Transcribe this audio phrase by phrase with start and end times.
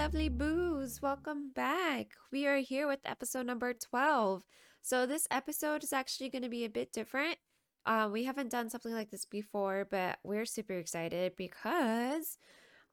[0.00, 1.02] lovely boos.
[1.02, 2.12] Welcome back.
[2.32, 4.42] We are here with episode number 12.
[4.80, 7.36] So, this episode is actually going to be a bit different.
[7.84, 12.38] Uh, we haven't done something like this before, but we're super excited because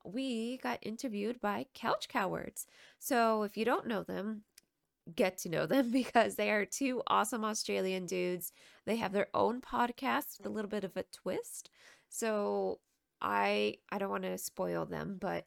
[0.04, 2.68] we got interviewed by Couch Cowards.
[3.00, 4.42] So, if you don't know them,
[5.16, 8.52] get to know them because they are two awesome Australian dudes.
[8.86, 11.70] They have their own podcast with a little bit of a twist.
[12.10, 12.82] So,
[13.22, 15.46] I I don't want to spoil them, but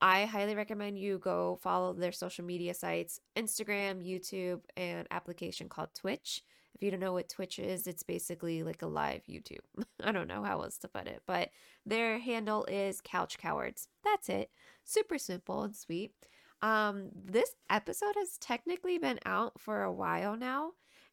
[0.00, 5.88] I highly recommend you go follow their social media sites Instagram, YouTube, and application called
[5.94, 6.42] Twitch.
[6.74, 9.60] If you don't know what Twitch is, it's basically like a live YouTube.
[10.04, 11.48] I don't know how else to put it, but
[11.86, 13.88] their handle is Couch Cowards.
[14.04, 14.50] That's it.
[14.84, 16.12] Super simple and sweet.
[16.60, 20.72] Um, this episode has technically been out for a while now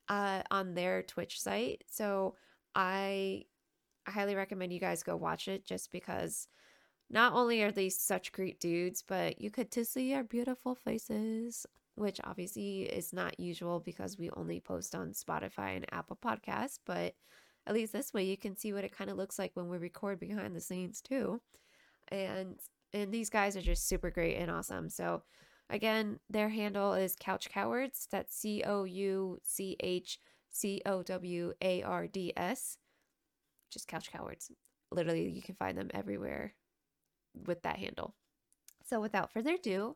[0.10, 1.84] uh, on their Twitch site.
[1.88, 2.36] So
[2.76, 3.46] I,
[4.06, 6.48] I highly recommend you guys go watch it just because
[7.10, 11.66] not only are they such great dudes, but you get to see our beautiful faces,
[11.96, 17.14] which obviously is not usual because we only post on Spotify and Apple Podcasts, but
[17.68, 19.78] at least this way you can see what it kind of looks like when we
[19.78, 21.42] record behind the scenes too.
[22.10, 22.60] And
[22.94, 24.90] and these guys are just super great and awesome.
[24.90, 25.24] So
[25.70, 28.08] again, their handle is Couch Cowards.
[28.12, 30.20] That's C O U C H
[30.52, 32.78] C O W A R D S.
[33.72, 34.52] Just Couch Cowards.
[34.92, 36.54] Literally, you can find them everywhere
[37.46, 38.16] with that handle.
[38.86, 39.96] So without further ado,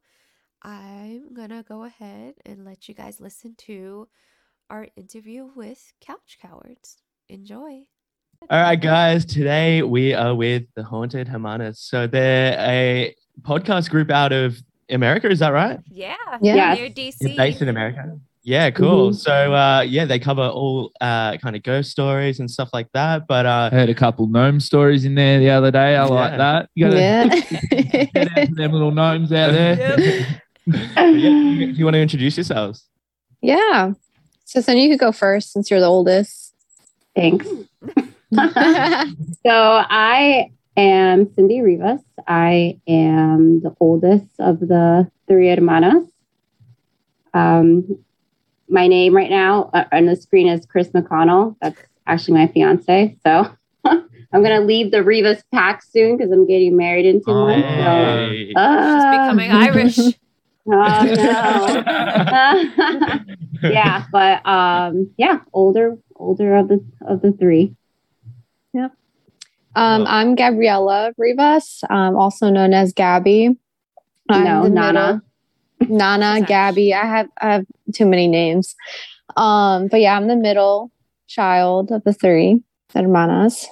[0.63, 4.07] I'm going to go ahead and let you guys listen to
[4.69, 6.97] our interview with Couch Cowards.
[7.29, 7.83] Enjoy.
[8.49, 9.25] All right, guys.
[9.25, 11.79] Today we are with the Haunted Hermanas.
[11.79, 14.57] So they're a podcast group out of
[14.89, 15.29] America.
[15.29, 15.79] Is that right?
[15.89, 16.16] Yeah.
[16.41, 16.73] Yeah.
[16.75, 17.16] Near DC.
[17.19, 18.19] It's based in America.
[18.48, 19.09] Yeah, cool.
[19.12, 19.16] Mhm.
[19.16, 23.28] So uh, yeah, they cover all uh, kind of ghost stories and stuff like that.
[23.28, 25.97] But uh, I heard a couple gnome stories in there the other day.
[25.97, 26.69] I like that.
[26.74, 27.25] You gotta Yeah.
[28.13, 29.75] get out them little gnomes out there.
[30.66, 31.30] yeah, you,
[31.75, 32.86] you want to introduce yourselves?
[33.41, 33.91] yeah.
[34.46, 36.53] So, Sonia, you could go first since you're the oldest.
[37.16, 37.46] Thanks.
[38.31, 39.52] So
[39.90, 42.02] I am Cindy Rivas.
[42.28, 46.07] I am the oldest of the three hermanas.
[47.34, 48.00] Um,
[48.69, 51.55] my name right now uh, on the screen is Chris McConnell.
[51.61, 53.17] That's actually my fiance.
[53.25, 53.50] So
[53.85, 57.67] I'm going to leave the Rivas pack soon because I'm getting married in two months.
[57.67, 58.45] So, Hey.
[58.47, 60.00] She's uh, becoming Irish.
[60.69, 61.83] Oh, no.
[63.69, 67.73] yeah, but um, yeah, older, older of the of the three.
[69.77, 73.56] Um, I'm Gabriella Rivas, um, also known as Gabby.
[74.27, 74.91] I'm No, Nana.
[74.91, 75.22] middle-
[75.81, 76.93] Nana, Gabby.
[76.93, 78.75] I have I have too many names.
[79.35, 80.91] Um, but yeah, I'm the middle
[81.27, 83.67] child of the three hermanas.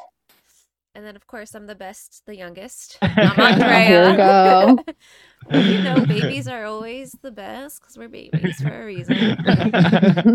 [0.93, 2.97] And then, of course, I'm the best, the youngest.
[3.01, 4.11] I'm Here Andrea.
[4.11, 5.59] we go.
[5.59, 9.35] you know, babies are always the best because we're babies for a reason.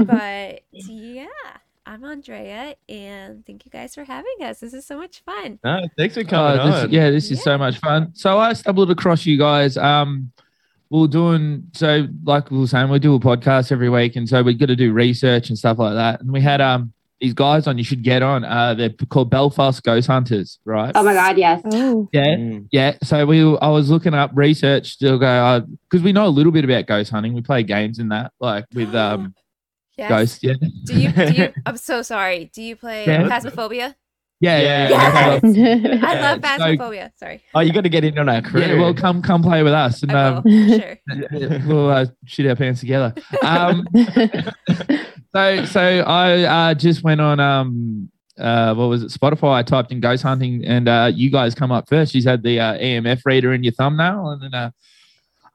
[0.07, 1.27] but yeah,
[1.87, 4.61] I'm Andrea, and thank you guys for having us.
[4.61, 5.59] This is so much fun.
[5.65, 6.91] No, thanks for coming Oh, this- on.
[6.91, 7.45] yeah, this is Yeah.
[7.45, 8.11] so much fun.
[8.15, 9.79] So I stumbled across you guys.
[9.79, 10.31] Um,
[10.91, 14.29] we we're doing so like we were saying, we do a podcast every week, and
[14.29, 16.21] so we got to do research and stuff like that.
[16.21, 17.77] And we had um these guys on.
[17.79, 18.45] You should get on.
[18.45, 20.91] Uh, they're called Belfast Ghost Hunters, right?
[20.95, 21.61] Oh my God, yes.
[21.65, 22.67] Oh, Yeah, Mm.
[22.73, 22.97] yeah.
[23.03, 26.65] So we, I was looking up research to go because we know a little bit
[26.65, 27.35] about ghost hunting.
[27.35, 29.35] We play games in that, like with um
[29.99, 30.09] Yes.
[30.09, 30.43] ghosts.
[30.43, 31.13] Yeah, Do you?
[31.13, 31.53] Do you?
[31.67, 32.51] I'm so sorry.
[32.55, 33.29] Do you play Yeah.
[33.29, 33.95] Phasmophobia?
[34.41, 34.89] Yeah, Yeah.
[34.89, 35.41] yeah.
[35.43, 35.43] Yes!
[36.03, 37.11] I Yeah, love so- Phasmophobia.
[37.17, 37.43] Sorry.
[37.55, 38.61] Oh, you got to get in on our crew.
[38.63, 40.43] Yeah, well, come come play with us, and I um.
[40.49, 40.97] Sure.
[41.67, 43.15] we'll uh, shit our pants together.
[43.43, 43.87] Um,
[45.35, 49.53] so so I uh, just went on um uh what was it Spotify?
[49.55, 52.15] I typed in ghost hunting, and uh, you guys come up first.
[52.15, 54.71] You had the uh, EMF reader in your thumbnail, and then uh,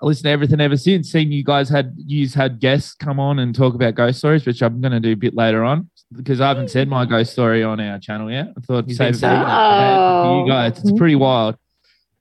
[0.01, 1.11] I listened to everything ever since.
[1.11, 4.62] Seeing you guys had you had guests come on and talk about ghost stories, which
[4.62, 7.63] I'm going to do a bit later on because I haven't said my ghost story
[7.63, 8.47] on our channel yet.
[8.57, 10.45] I thought You've save been it for you Oh.
[10.47, 10.77] guys.
[10.80, 11.56] It's pretty wild,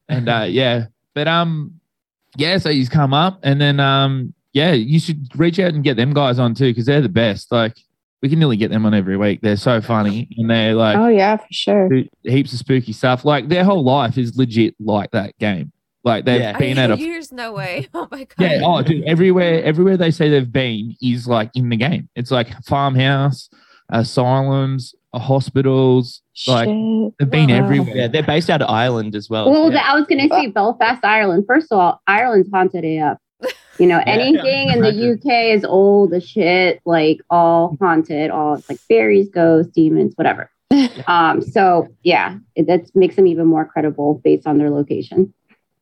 [0.08, 1.80] and uh, yeah, but um,
[2.36, 2.58] yeah.
[2.58, 6.14] So he's come up, and then um, yeah, you should reach out and get them
[6.14, 7.50] guys on too because they're the best.
[7.50, 7.76] Like
[8.22, 9.40] we can nearly get them on every week.
[9.42, 11.90] They're so funny, and they're like oh yeah, for sure.
[12.22, 13.24] heaps of spooky stuff.
[13.24, 15.72] Like their whole life is legit like that game.
[16.04, 16.58] Like they've Yeah.
[16.58, 17.88] been Are at you- a Years, no way.
[17.94, 18.34] Oh my god.
[18.38, 18.60] yeah.
[18.62, 22.08] Oh, dude, everywhere, everywhere they say they've been is like in the game.
[22.14, 23.48] It's like farmhouse,
[23.90, 26.20] asylums, hospitals.
[26.46, 26.66] Like
[27.18, 27.56] they've been Wow.
[27.56, 27.96] everywhere.
[27.96, 29.50] Yeah, they're based out of Ireland as well.
[29.50, 29.82] Well, Yeah.
[29.84, 31.44] I was going to say Belfast, Ireland.
[31.46, 33.18] First of all, Ireland's haunted AF.
[33.78, 38.68] You know, anything in the UK is old as shit, like all haunted, all it's
[38.68, 40.50] like fairies, ghosts, demons, whatever.
[41.06, 45.32] Um, so yeah, it, that makes them even more credible based on their location.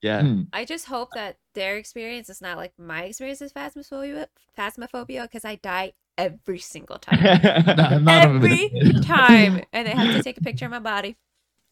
[0.02, 0.22] Yeah.
[0.22, 0.42] Hmm.
[0.52, 4.26] I just hope that their experience is not like my experience is phasmophobia,
[4.58, 7.20] phasmophobia, because I die every single time.
[8.02, 8.68] No, every
[9.02, 11.16] time, and they have to take a picture of my body.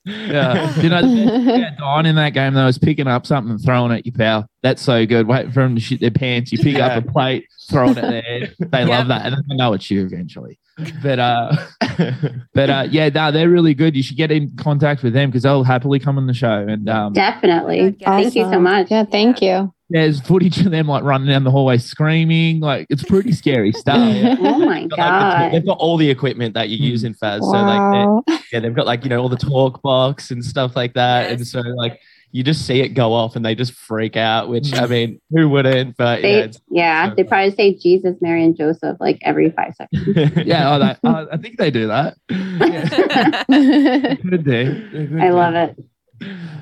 [0.05, 0.81] Yeah.
[0.81, 1.01] you know,
[1.55, 4.15] yeah, Don in that game though is picking up something and throwing it at your
[4.15, 4.47] pal.
[4.63, 5.27] That's so good.
[5.27, 6.53] Waiting for them to shit their pants.
[6.53, 8.55] You pick up a plate, throw it at their head.
[8.71, 10.59] They love that, and then they know it's you eventually.
[11.03, 11.57] But uh,
[12.55, 13.97] but uh, yeah, no, they're really good.
[13.97, 16.67] You should get in contact with them because they'll happily come on the show.
[16.69, 17.93] And um, Definitely.
[17.93, 18.91] Good, Thank you so much.
[18.91, 19.73] Yeah, thank you.
[19.91, 22.61] There's footage of them like running down the hallway screaming.
[22.61, 23.99] Like it's pretty scary stuff.
[24.41, 25.53] Oh my Got, like, the- god.
[25.53, 27.41] they've got all the equipment that you use in Faz.
[27.41, 30.75] So like, they- yeah, they've got like you know all the talk box and stuff
[30.77, 32.01] like that, and so like
[32.33, 34.49] you just see it go off and they just freak out.
[34.49, 35.97] Which I mean, who wouldn't?
[35.97, 39.75] But They, yeah, yeah, so they probably say Jesus, Mary, and Joseph like every five
[39.75, 40.37] seconds.
[40.47, 42.17] Yeah, oh, they, oh, I think they do that.
[42.29, 44.91] They could do.
[44.91, 45.33] Could I do.
[45.35, 45.77] love it.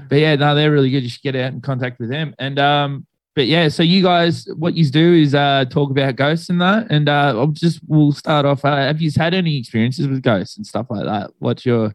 [0.09, 1.03] But yeah, no, they're really good.
[1.03, 2.35] You should get out in contact with them.
[2.39, 3.07] And um,
[3.39, 6.89] but yeah, so you guys, what you do is uh talk about ghosts and that.
[6.91, 8.65] And uh, I'll just we'll start off.
[8.65, 11.31] Uh, have you had any experiences with ghosts and stuff like that?
[11.39, 11.95] What's your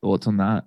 [0.00, 0.66] thoughts on that?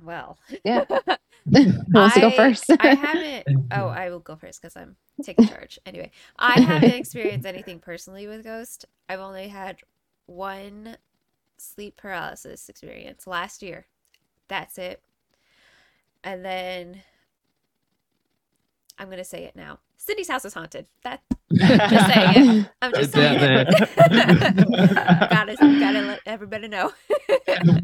[0.00, 0.84] Well, Yeah.
[1.52, 2.70] Who wants to go first?
[2.78, 3.66] I haven't.
[3.72, 4.94] Oh, I will go first because I'm
[5.24, 5.80] taking charge.
[5.84, 8.84] Anyway, I haven't experienced anything personally with ghosts.
[9.08, 9.78] I've only had
[10.26, 10.96] one
[11.58, 13.86] sleep paralysis experience last year.
[14.46, 15.02] That's it.
[16.22, 17.02] And then
[18.98, 19.78] I'm gonna say it now.
[19.96, 20.86] Sydney's house is haunted.
[21.04, 21.20] That
[21.52, 22.70] just saying it.
[22.82, 24.66] I'm just It's out saying it.
[25.30, 26.92] gotta gotta let everybody know.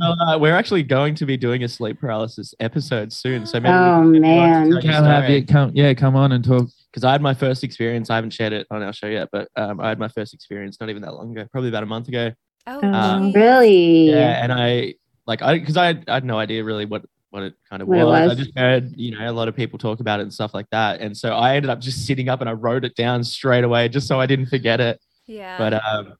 [0.00, 3.46] well, uh, we're actually going to be doing a sleep paralysis episode soon.
[3.46, 4.72] So maybe Oh, man.
[4.80, 6.68] Come have you, come, yeah, come on and talk.
[6.90, 8.10] because I had my first experience.
[8.10, 10.78] I haven't shared it on our show yet, but um, I had my first experience
[10.80, 12.32] not even that long ago, probably about a month ago.
[12.66, 13.32] Oh, Um.
[13.32, 14.10] Really?
[14.10, 14.94] Yeah, and I
[15.26, 17.88] like I because I, had- I had no idea really what what it kind of
[17.88, 18.32] What was.
[18.32, 20.68] I just heard you know a lot of people talk about it and stuff like
[20.70, 23.64] that, and so I ended up just sitting up and I wrote it down straight
[23.64, 25.00] away just so I didn't forget it.
[25.26, 25.58] Yeah.
[25.58, 26.14] But um,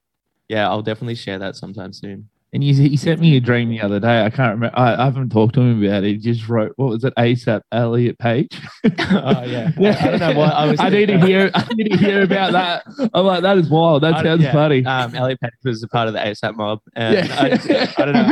[0.49, 2.29] yeah, I'll definitely share that sometime soon.
[2.53, 4.25] And he, he sent me a dream the other day.
[4.25, 4.77] I can't remember.
[4.79, 6.09] I, I haven't talked to him about it.
[6.09, 7.13] He just wrote, what was it?
[7.17, 8.59] ASAP Elliot Page.
[8.87, 10.81] oh yeah, I, I don't know what I was.
[10.81, 11.51] I need to hear.
[11.55, 13.11] I need to hear about that.
[13.13, 14.03] I'm like, that is wild.
[14.03, 14.83] That sounds yeah, funny.
[14.87, 17.37] Um, Elliot Page was a part of the ASAP mob, and Yeah.
[17.39, 18.23] I, I don't know.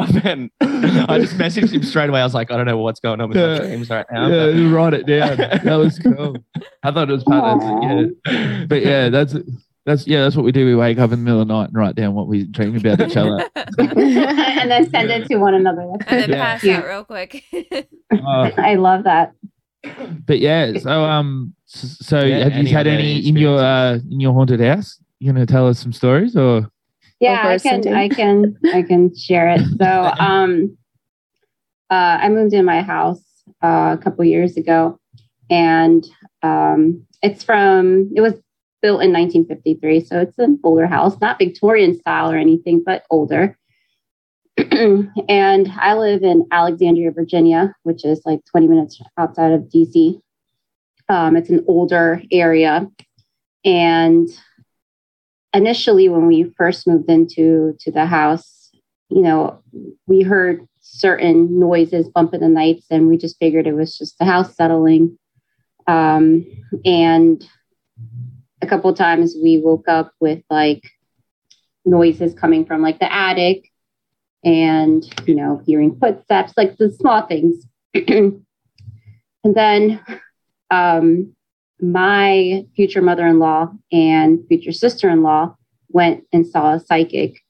[0.00, 0.50] I and
[1.10, 2.20] I just messaged him straight away.
[2.20, 3.58] I was like, I don't know what's going on with Yeah.
[3.58, 4.28] my dreams right now.
[4.28, 5.36] yeah, but- write it down.
[5.64, 6.36] That was cool.
[6.84, 8.16] I thought it was part of it.
[8.26, 8.64] Yeah.
[8.68, 9.34] But yeah, that's
[9.86, 10.66] that's yeah, that's what we do.
[10.66, 12.76] We wake up in the middle of the night and write down what we dream
[12.76, 13.48] about each other.
[13.78, 15.82] and then send it to one another.
[16.06, 16.36] and then Yeah.
[16.36, 16.78] pass Yeah.
[16.78, 17.44] out real quick.
[18.12, 19.32] Uh, I love that.
[20.26, 24.32] but yeah, so um, so Yeah, have you had any in your uh in your
[24.32, 24.98] haunted house?
[25.18, 26.68] You gonna tell us some stories or?
[27.20, 29.60] Yeah, I can, I can, I can share it.
[29.78, 29.86] So,
[30.18, 30.78] um,
[31.90, 33.22] uh, I moved in my house
[33.62, 34.98] uh, a couple years ago,
[35.50, 36.02] and
[36.42, 38.10] um, it's from.
[38.16, 38.32] It was
[38.82, 43.58] built in 1953, so it's an older house, not Victorian style or anything, but older.
[44.56, 50.20] and I live in Alexandria, Virginia, which is like 20 minutes outside of DC.
[51.08, 52.88] Um, it's an older area,
[53.64, 54.28] and
[55.54, 58.60] initially when we first moved into to the house
[59.10, 59.62] you know
[60.06, 64.18] we heard certain noises bump in the nights and we just figured it was just
[64.18, 65.18] the house settling
[65.86, 66.46] um,
[66.84, 67.46] and
[68.62, 70.82] a couple times we woke up with like
[71.84, 73.70] noises coming from like the attic
[74.44, 77.66] and you know hearing footsteps like the small things.
[79.44, 80.00] And then
[80.70, 81.34] um,
[81.80, 85.56] my future mother-in-law and future sister-in-law
[85.88, 87.40] went and saw a psychic.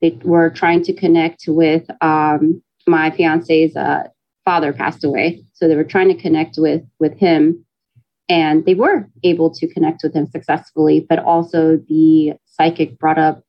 [0.00, 4.08] They were trying to connect with um, my fiance's uh,
[4.44, 7.64] father passed away, so they were trying to connect with with him,
[8.28, 11.04] and they were able to connect with him successfully.
[11.08, 13.42] But also, the psychic brought up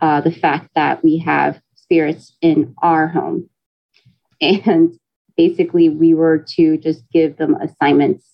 [0.00, 3.48] uh, the fact that we have spirits in our home,
[4.40, 4.98] and
[5.36, 8.26] basically, we were to just give them assignments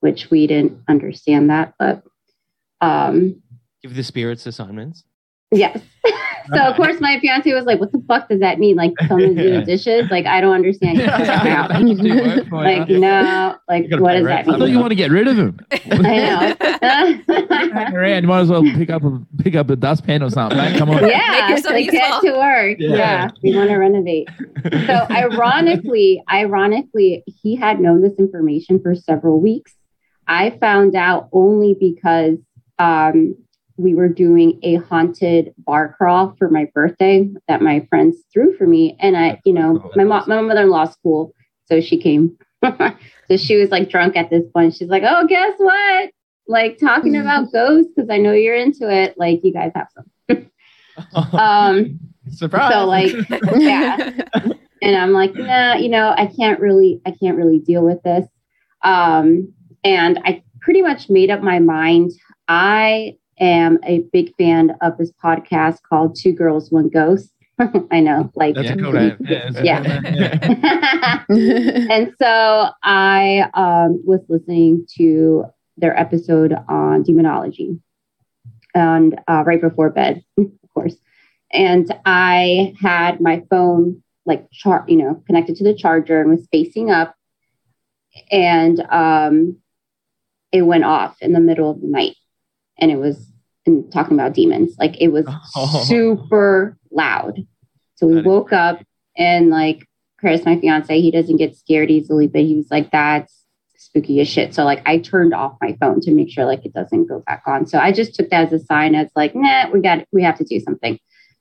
[0.00, 2.02] which we didn't understand that, but
[2.80, 3.42] um,
[3.82, 5.04] Give the spirits assignments.
[5.52, 5.80] yes.
[6.54, 8.76] so of course my fiance was like, "What the fuck does that mean?
[8.76, 10.10] Like, tell me to do the dishes?
[10.10, 10.98] Like, I don't understand."
[12.50, 15.10] like, no, like, You gotta what does rent that I thought you want to get
[15.10, 15.60] rid of him.
[15.72, 16.56] I
[17.30, 20.58] Hang around, you might as well pick up a pick up a dustpan or something.
[20.58, 20.78] mate.
[20.78, 21.08] Come on.
[21.08, 22.76] yeah, yourself like, get to work.
[22.78, 22.96] Yeah.
[22.96, 24.28] Yeah, we want to renovate.
[24.86, 29.74] So ironically, ironically, he had known this information for several weeks.
[30.26, 32.38] I found out only because
[32.78, 33.36] um,
[33.80, 38.66] we were doing a haunted bar crawl for my birthday that my friends threw for
[38.66, 41.34] me, and I, you know, my mom, my mother-in-law's cool,
[41.66, 42.36] so she came
[43.28, 44.74] so she was like drunk at this point.
[44.74, 46.10] She's like, "Oh, guess what?
[46.46, 49.16] Like talking about ghosts because I know you're into it.
[49.16, 50.50] Like you guys have some."
[51.32, 52.72] um, Surprise.
[52.72, 53.12] so like,
[53.56, 54.10] yeah.
[54.82, 58.26] and I'm like, nah, you know, I can't really, I can't really deal with this.
[58.82, 62.12] Um, and I pretty much made up my mind.
[62.46, 67.30] I am a big fan of this podcast called Two Girls, One Ghost.
[67.90, 68.74] I know, like, That's Yeah.
[68.74, 69.16] a cool name.
[69.20, 69.50] Yeah.
[69.62, 71.24] Yeah.
[71.28, 71.86] yeah.
[71.90, 75.44] and so I um, was listening to
[75.76, 77.78] their episode on demonology,
[78.74, 80.96] and uh, right before bed, of course.
[81.52, 86.46] And I had my phone like char- you know, connected to the charger and was
[86.52, 87.14] facing up,
[88.30, 89.56] and um,
[90.52, 92.16] it went off in the middle of the night,
[92.78, 93.29] and it was
[93.70, 94.74] and talking about demons.
[94.78, 95.84] Like it was Oh.
[95.84, 97.46] super loud.
[97.96, 98.24] So we it.
[98.24, 98.82] woke up
[99.16, 99.86] and like
[100.18, 103.44] Chris, my fiance, he doesn't get scared easily, but he was like, that's
[103.76, 104.54] spooky as shit.
[104.54, 107.42] So like I turned off my phone to make sure like it doesn't go back
[107.46, 107.66] on.
[107.66, 110.36] So I just took that as a sign as like, nah, we got we have
[110.38, 110.98] to do something.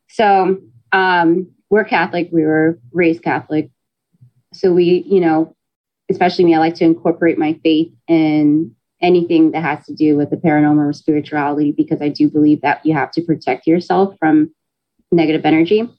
[0.09, 0.57] So
[0.91, 3.69] um we're Catholic, we were raised Catholic.
[4.53, 5.55] So we, you know,
[6.09, 10.29] especially me, I like to incorporate my faith in anything that has to do with
[10.29, 14.53] the paranormal or spirituality because I do believe that you have to protect yourself from
[15.11, 15.89] negative energy.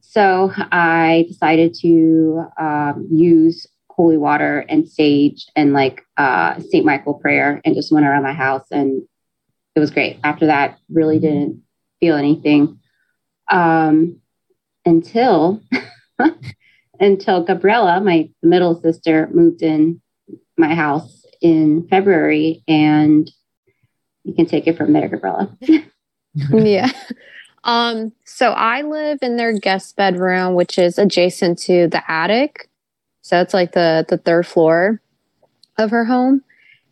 [0.00, 6.84] So I decided to um, use holy water and sage and like uh, St.
[6.84, 9.02] Michael prayer and just went around my house and
[9.74, 10.18] it was great.
[10.22, 11.62] After that, really didn't
[12.00, 12.78] feel anything
[13.50, 14.20] um,
[14.84, 15.62] until
[17.00, 20.00] until Gabriella, my middle sister, moved in
[20.56, 23.30] my house in February, and
[24.24, 25.56] you can take it from there, Gabriella.
[26.52, 26.90] yeah.
[27.64, 32.68] Um, so I live in their guest bedroom, which is adjacent to the attic.
[33.22, 35.00] So it's like the the third floor
[35.76, 36.42] of her home.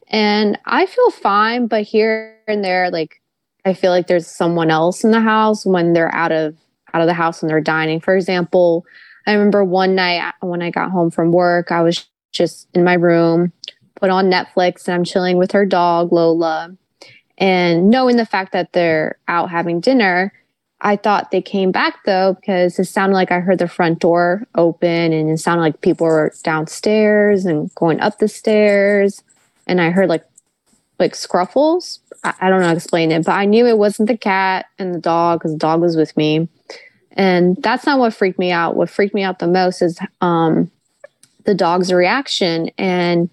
[0.09, 3.21] And I feel fine, but here and there, like
[3.65, 6.57] I feel like there's someone else in the house when they're out of
[6.95, 8.01] out of the house and they're dining.
[8.01, 8.85] For example,
[9.27, 12.95] I remember one night when I got home from work, I was just in my
[12.95, 13.53] room,
[13.97, 16.75] put on Netflix, and I'm chilling with her dog, Lola.
[17.39, 20.33] And knowing the fact that they're out having dinner,
[20.81, 24.47] I thought they came back though, because it sounded like I heard the front door
[24.55, 29.23] open and it sounded like people were downstairs and going up the stairs.
[29.67, 30.25] And I heard like
[30.99, 31.99] like scruffles.
[32.25, 34.67] I, I don't know how to explain it, but I knew it wasn't the cat
[34.79, 36.49] and the dog because the dog was with me.
[37.13, 38.77] And that's not what freaked me out.
[38.77, 40.71] What freaked me out the most is um,
[41.45, 42.71] the dog's reaction.
[42.77, 43.31] And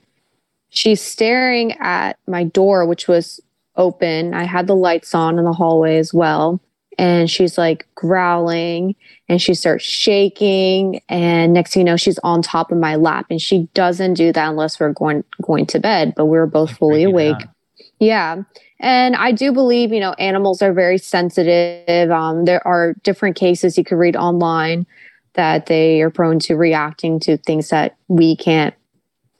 [0.73, 3.39] she's staring at my door, which was
[3.75, 4.33] open.
[4.33, 6.59] I had the lights on in the hallway as well.
[6.97, 8.95] And she's like growling
[9.27, 11.01] and she starts shaking.
[11.09, 13.27] And next thing you know, she's on top of my lap.
[13.29, 16.77] And she doesn't do that unless we're going going to bed, but we were both
[16.77, 17.35] fully awake.
[17.35, 17.49] out.
[17.99, 18.43] Yeah.
[18.79, 22.11] And I do believe, you know, animals are very sensitive.
[22.11, 24.85] Um, there are different cases you could read online
[25.33, 28.75] that they are prone to reacting to things that we can't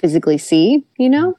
[0.04, 1.34] physically see, you know?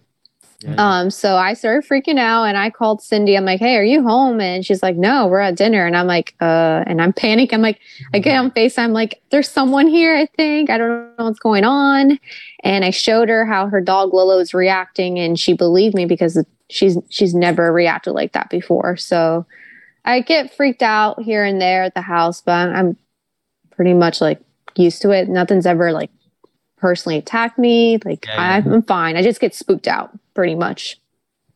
[0.60, 0.76] Yeah.
[0.78, 3.36] Um, so I started freaking out and I called Cindy.
[3.36, 4.40] I'm like, hey, are you home?
[4.40, 5.84] And she's like, no, we're at dinner.
[5.84, 7.52] And I'm like, uh, and I'm panicked.
[7.52, 7.78] I'm like,
[8.14, 10.70] I get on FaceTime, I'm like, there's someone here, I think.
[10.70, 12.18] I don't know what's going on.
[12.62, 16.42] And I showed her how her dog Lolo is reacting, and she believed me because
[16.70, 18.96] she's she's never reacted like that before.
[18.96, 19.44] So
[20.06, 22.96] I get freaked out here and there at the house, but I'm, I'm
[23.72, 24.40] pretty much like
[24.76, 25.28] used to it.
[25.28, 26.10] Nothing's ever like
[26.76, 27.98] personally attack me.
[28.04, 28.72] Like Yeah, yeah.
[28.72, 29.16] I'm fine.
[29.16, 30.98] I just get spooked out pretty much.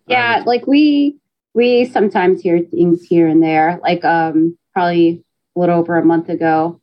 [0.07, 1.17] yeah like we
[1.55, 5.25] we sometimes hear things here and there like um probably
[5.57, 6.81] a little over a month ago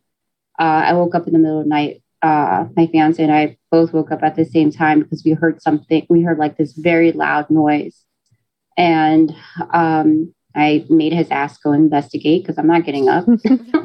[0.58, 3.56] uh i woke up in the middle of the night uh my fiance and i
[3.70, 6.72] both woke up at the same time because we heard something we heard like this
[6.74, 8.04] very loud noise
[8.76, 9.34] and
[9.72, 13.24] um i made his ass go investigate because i'm not getting up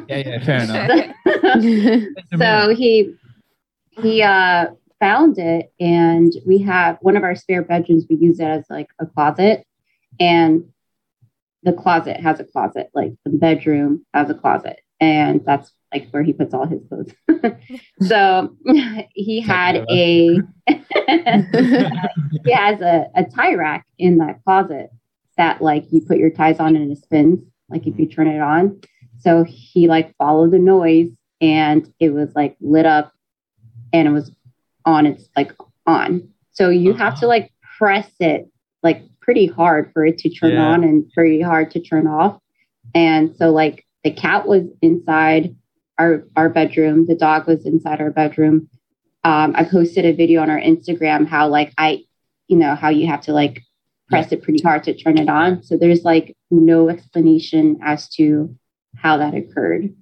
[0.08, 1.14] Yeah, yeah, fair enough.
[2.38, 3.14] so he
[4.00, 4.66] he uh
[5.02, 8.86] found it and we have one of our spare bedrooms we use it as like
[9.00, 9.66] a closet.
[10.20, 10.66] And
[11.64, 14.80] the closet has a closet like the bedroom has a closet.
[15.00, 17.12] And that's like where he puts all his clothes.
[18.02, 18.56] So
[19.14, 24.90] he had a he has a, a tie rack in that closet
[25.36, 28.40] that like you put your ties on and it spins like if you turn it
[28.40, 28.80] on.
[29.18, 31.08] So he like followed the noise
[31.40, 33.12] and it was like lit up
[33.92, 34.30] and it was
[34.84, 35.52] on it's like
[35.86, 38.48] on so you have to like press it
[38.82, 40.66] like pretty hard for it to turn Yeah.
[40.66, 42.40] on and pretty hard to turn off
[42.94, 45.54] and so like the cat was inside
[45.98, 48.68] our our bedroom the dog was inside our bedroom
[49.24, 52.02] um, I posted a video on our Instagram how like I,
[52.48, 53.62] you know, how you have to like
[54.08, 55.62] press it pretty hard to turn it on.
[55.62, 58.52] So there's like no explanation as to
[58.96, 59.94] how that occurred.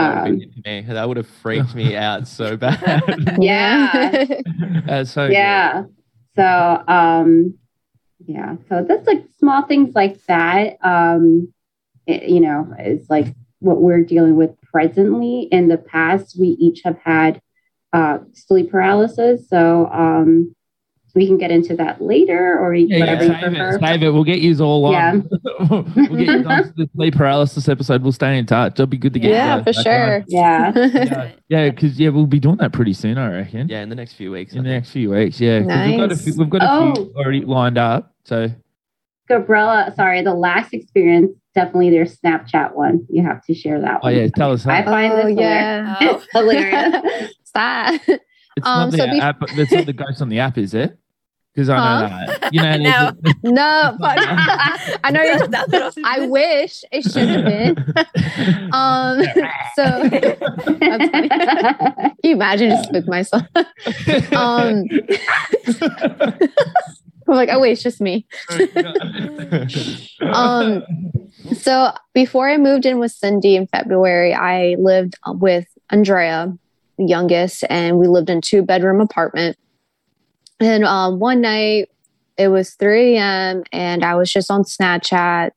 [0.00, 3.02] That Um, would, that would have freaked me out so bad.
[3.40, 4.24] Yeah.
[5.04, 5.84] So yeah.
[6.36, 7.54] So um
[8.26, 10.76] yeah, so that's like small things like that.
[10.82, 11.52] Um
[12.06, 15.42] it- you know, is like what we're dealing with presently.
[15.52, 17.40] In the past, we each have had
[17.92, 19.48] uh sleep paralysis.
[19.48, 20.54] So um
[21.14, 23.76] we can get into that later or Yeah, yeah, whatever you save prefer.
[23.76, 24.10] it, save it.
[24.10, 24.92] We'll get you all on.
[24.92, 25.12] Yeah.
[25.70, 28.02] we'll get you on to the sleep paralysis episode.
[28.02, 28.72] We'll stay in touch.
[28.74, 29.30] It'll be good to get.
[29.30, 30.14] yeah, you for back sure.
[30.16, 30.24] on.
[30.28, 30.72] Yeah.
[31.50, 33.68] Yeah, yeah, because yeah, we'll be doing that pretty soon, I reckon.
[33.68, 34.54] yeah, in the next few weeks.
[34.54, 34.82] I In the think.
[34.84, 35.60] next few weeks, yeah.
[35.62, 36.94] 'cause We've got a few, we've got a Oh.
[36.94, 38.14] few already lined up.
[38.24, 38.50] So
[39.28, 43.06] Gabriella, sorry, the last experience, definitely their Snapchat one.
[43.08, 44.16] You have to share that oh one.
[44.16, 44.66] yeah, tell us.
[44.66, 44.84] I How.
[44.92, 45.96] find Oh, this yeah.
[45.98, 46.26] hilarious.
[46.32, 47.32] hilarious.
[47.44, 48.00] Stop.
[48.56, 49.36] It's um, not the so bef- app.
[49.56, 50.98] It's not the ghost on the app, is it?
[51.60, 52.54] Because I know that.
[52.54, 53.12] You know, No.
[53.50, 54.16] no, fuck.
[55.04, 55.46] I know you're.
[55.46, 57.76] That's I was I gonna wish it should have been.
[58.72, 59.22] Um,
[59.74, 60.08] so
[60.78, 63.42] Can you imagine just spook myself?
[64.32, 64.84] um,
[67.28, 68.26] I'm like, oh wait, it's just me.
[70.22, 70.82] Um,
[71.54, 76.56] so before I moved in with Cindy in February, I lived uh, with Andrea,
[76.96, 79.58] the youngest, and we lived in two bedroom apartment.
[80.60, 81.88] And um, one night
[82.36, 83.64] it was 3 a.m.
[83.72, 85.50] and I was just on Snapchat,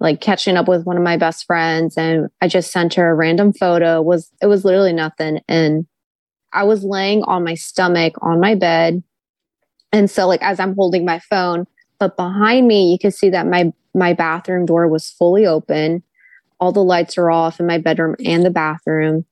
[0.00, 3.14] like catching up with one of my best friends, and I just sent her a
[3.14, 4.00] random photo.
[4.00, 5.86] It was it was literally nothing, and
[6.52, 9.02] I was laying on my stomach on my bed,
[9.92, 11.66] and so like as I'm holding my phone,
[11.98, 16.02] but behind me you could see that my my bathroom door was fully open.
[16.60, 19.24] All the lights are off in my bedroom and the bathroom.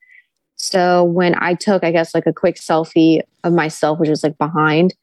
[0.57, 4.39] So when I took, I guess, like a quick selfie of myself, which is like
[4.39, 4.95] behind,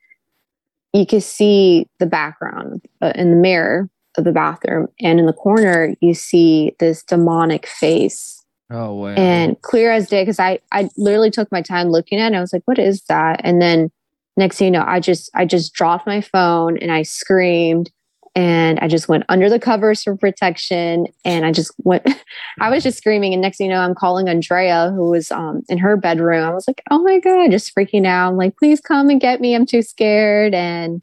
[0.93, 4.87] you could see the background uh, in the mirror of the bathroom.
[4.99, 9.09] And in the corner, you see this demonic face oh wow.
[9.09, 12.27] and clear as day because I, I literally took my time looking at it.
[12.27, 13.41] And I was like, what is that?
[13.43, 13.91] And then
[14.37, 17.91] next thing you know, I just I just dropped my phone and I screamed
[18.35, 22.07] and I just went under the covers for protection and I just went
[22.59, 25.61] I was just screaming and next thing you know I'm calling Andrea who was um
[25.69, 26.43] in her bedroom.
[26.43, 28.29] I was like, "Oh my god, just freaking out.
[28.29, 29.55] I'm like, "Please come and get me.
[29.55, 31.01] I'm too scared." And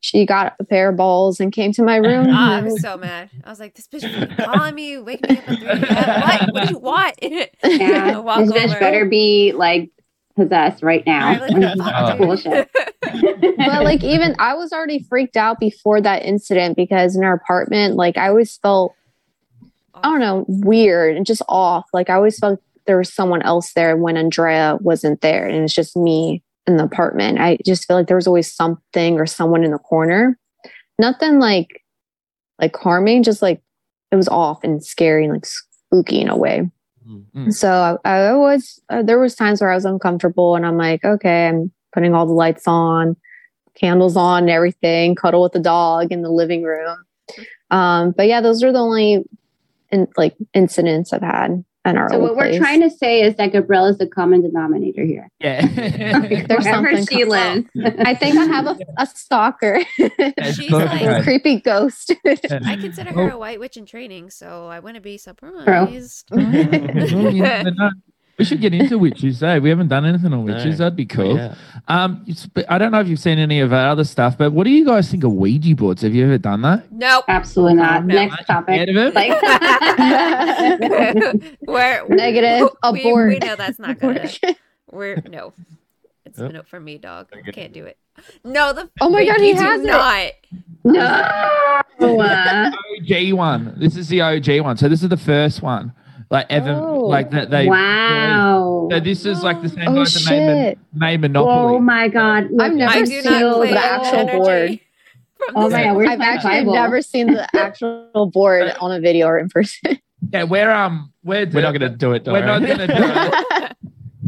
[0.00, 2.26] she got a pair of balls and came to my room.
[2.28, 3.30] Oh, I was so mad.
[3.44, 6.52] I was like, this bitch is calling me, waking me up at 3 a.m.
[6.52, 6.52] What?
[6.52, 7.14] What do you want?
[7.22, 8.78] Yeah, this bitch over.
[8.78, 9.90] better be like
[10.38, 11.28] possessed right now.
[11.28, 12.26] I like, fuck, dude.
[12.26, 12.70] Bullshit.
[13.02, 17.96] but like even I was already freaked out before that incident because in our apartment,
[17.96, 18.94] like I always felt
[19.94, 21.86] I don't know, weird and just off.
[21.92, 25.74] Like I always felt there was someone else there when Andrea wasn't there and it's
[25.74, 27.38] just me in the apartment.
[27.38, 30.38] I just feel like there was always something or someone in the corner.
[30.98, 31.82] Nothing like
[32.60, 33.60] like harming, just like
[34.10, 36.70] it was off and scary and like spooky in a way.
[37.08, 37.52] Mm.
[37.52, 41.04] So I, I was uh, there was times where I was uncomfortable and I'm like,
[41.04, 43.16] okay, I'm putting all the lights on,
[43.74, 46.96] candles on and everything, cuddle with the dog in the living room.
[47.70, 49.24] Um, but yeah, those are the only
[49.90, 53.36] in, like incidents I've had in our So old what we're trying to say is
[53.36, 55.30] that Gabriella is the common denominator here.
[55.40, 55.66] yeah.
[55.68, 57.66] There's Wherever something she lives.
[58.00, 59.80] I think I have a, a stalker,
[60.54, 62.12] She's like a creepy ghost.
[62.26, 66.28] I consider her a white witch in training, so I wouldn't be surprised.
[66.38, 66.98] Mm-hmm.
[66.98, 67.36] Mm-hmm.
[67.36, 67.90] You never know.
[68.38, 69.58] We should get into witches, eh?
[69.58, 70.54] We haven't done anything on No.
[70.54, 70.78] witches.
[70.78, 71.36] That'd be cool.
[71.36, 71.54] Yeah.
[71.88, 72.24] Um,
[72.68, 74.84] I don't know if you've seen any of our other stuff, but what do you
[74.84, 76.02] guys think of Ouija boards?
[76.02, 76.90] Have you ever done that?
[76.92, 77.24] Nope.
[77.26, 78.04] Absolutely not.
[78.06, 78.14] No.
[78.14, 78.88] Next topic.
[78.88, 79.14] of it?
[79.14, 79.42] Like
[81.60, 83.40] Where Negative, we, we abort.
[83.44, 84.28] know that's not gonna.
[84.90, 85.52] We're no.
[86.24, 86.52] It's a Yep.
[86.52, 87.28] no for me, dog.
[87.36, 87.52] Okay.
[87.52, 87.96] Can't do it.
[88.44, 89.86] No, the Oh my God, he you do has it.
[89.86, 90.32] not.
[90.84, 91.82] no.
[93.00, 93.74] OG one.
[93.78, 94.76] This is the OG one.
[94.76, 95.92] So this is the first one,
[96.30, 96.98] like ever, Oh.
[97.06, 97.66] like that they.
[97.66, 98.88] wow.
[98.90, 100.78] So this is like the same oh guy that made, Mon- shit!
[100.94, 101.52] made Monopoly.
[101.76, 102.48] Oh my god.
[102.50, 104.80] Look, I've never I I seen not the actual Ouija board.
[105.54, 106.72] Oh this my God, where's I've my actually Bible?
[106.74, 109.98] never seen the actual board on a video or in person.
[110.32, 113.76] Yeah, we're um, we're We're not going to do it, We're not gonna do it.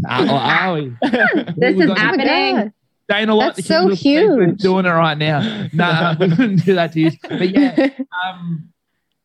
[0.08, 0.96] Uh, or are we?
[1.02, 2.56] This We've is got- my happening.
[2.56, 2.72] God.
[3.08, 3.56] Dana, what?
[3.56, 4.58] That's so huge.
[4.60, 5.66] Doing it right now.
[5.72, 7.10] Nah, we wouldn't do that to you.
[7.28, 7.88] But yeah,
[8.24, 8.68] um,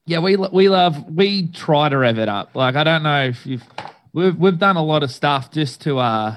[0.05, 2.55] yeah, we we love we try to rev it up.
[2.55, 3.63] Like I don't know if you've
[4.13, 6.35] we've we've done a lot of stuff just to uh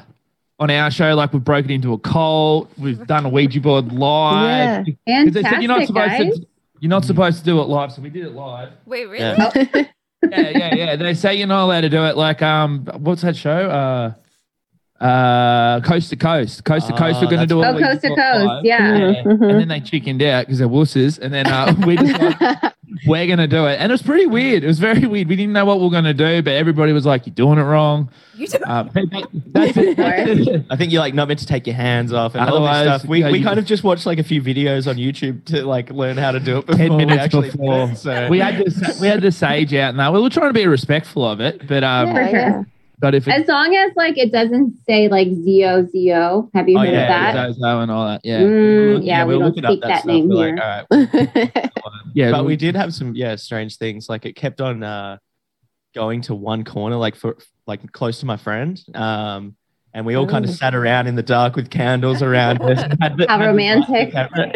[0.59, 1.14] on our show.
[1.14, 2.70] Like we've broken into a cult.
[2.78, 4.87] We've done a Ouija board live.
[5.07, 5.24] Yeah.
[5.24, 6.38] Because they said you're not supposed guys.
[6.38, 6.46] to.
[6.81, 8.70] You're not supposed to do it live, so we did it live.
[8.87, 9.18] Wait, really?
[9.20, 9.50] Yeah.
[9.74, 9.85] yeah,
[10.22, 10.96] yeah, yeah.
[10.96, 12.16] They say you're not allowed to do it.
[12.16, 13.50] Like, um, what's that show?
[15.00, 16.64] Uh, uh, coast to coast.
[16.64, 17.20] Coast to coast.
[17.20, 17.66] We're Oh, going to do it.
[17.66, 18.18] Oh, coast to coast.
[18.46, 18.64] five.
[18.64, 19.22] Yeah.
[19.24, 19.50] Mhm.
[19.50, 21.18] And then they chickened out because they're wusses.
[21.18, 22.72] And then uh, we decided
[23.07, 23.79] we're going to do it.
[23.81, 24.64] And it was pretty weird.
[24.64, 25.29] It was very weird.
[25.29, 27.59] We didn't know what we were going to do, but everybody was like, you're doing
[27.59, 28.11] it wrong.
[28.35, 28.59] You do.
[28.66, 28.90] Um,
[29.46, 29.98] that's it.
[30.70, 32.98] I think you're like not meant to take your hands off and all Otherwise, this
[33.01, 33.09] stuff.
[33.11, 35.64] We, yeah, we you- kind of just watched like a few videos on YouTube to
[35.64, 37.90] like learn how to do it before 10 we minutes actually did before.
[37.90, 38.29] it, so.
[38.29, 40.12] We had the we had the sage out and that.
[40.12, 42.31] We were trying to be respectful of it, but um, For sure.
[42.38, 42.62] yeah.
[43.00, 46.50] But if it, As long as like it doesn't say like Zio Zio.
[46.54, 47.54] Have you Oh, heard yeah, of that?
[47.54, 50.06] Zozo and all that, yeah, Mm, yeah, we we're don't looking up speak that stuff.
[50.06, 50.56] name We're here.
[50.56, 50.98] like, all
[51.64, 51.70] right.
[52.14, 52.30] yeah.
[52.30, 55.18] but we did have some yeah strange things like it kept on uh
[55.94, 59.54] going to one corner like for like close to my friend um
[59.94, 63.16] and we all kind of sat around in the dark with candles around us had
[63.16, 64.12] the- How had romantic.
[64.12, 64.52] camera.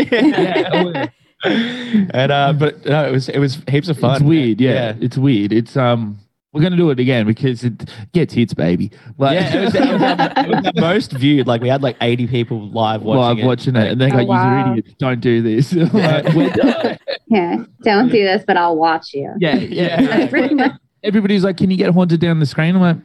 [1.44, 4.94] Yeah, and uh but no it was it was heaps of fun It's weird, yeah.
[5.00, 5.52] It's weird.
[5.52, 6.18] It's um,
[6.52, 8.90] we're gonna do it again because it gets hits, baby.
[9.18, 11.46] Like, yeah, it was, it was our- it was our most viewed.
[11.46, 13.46] Like we had like 80 people live watching live it.
[13.46, 14.66] watching it, and they Oh, go, wow.
[14.66, 17.64] "You idiots, don't do this." Like, we're- Yeah.
[17.82, 19.32] Don't do this, but I'll watch you.
[19.38, 20.02] yeah, yeah.
[20.02, 22.96] That's pretty much Everybody's like, "Can you get haunted down the screen?" I'm like,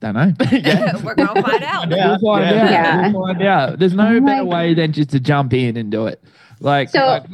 [0.00, 0.96] "Don't know." yeah.
[1.02, 1.90] We're gonna find out.
[1.90, 2.16] Yeah.
[2.22, 2.62] We'll find yeah.
[2.64, 2.70] out.
[2.70, 3.12] Yeah.
[3.12, 3.78] We'll find out.
[3.80, 6.22] There's no Oh my better way than just to jump in and do it.
[6.60, 7.24] Like, So, like,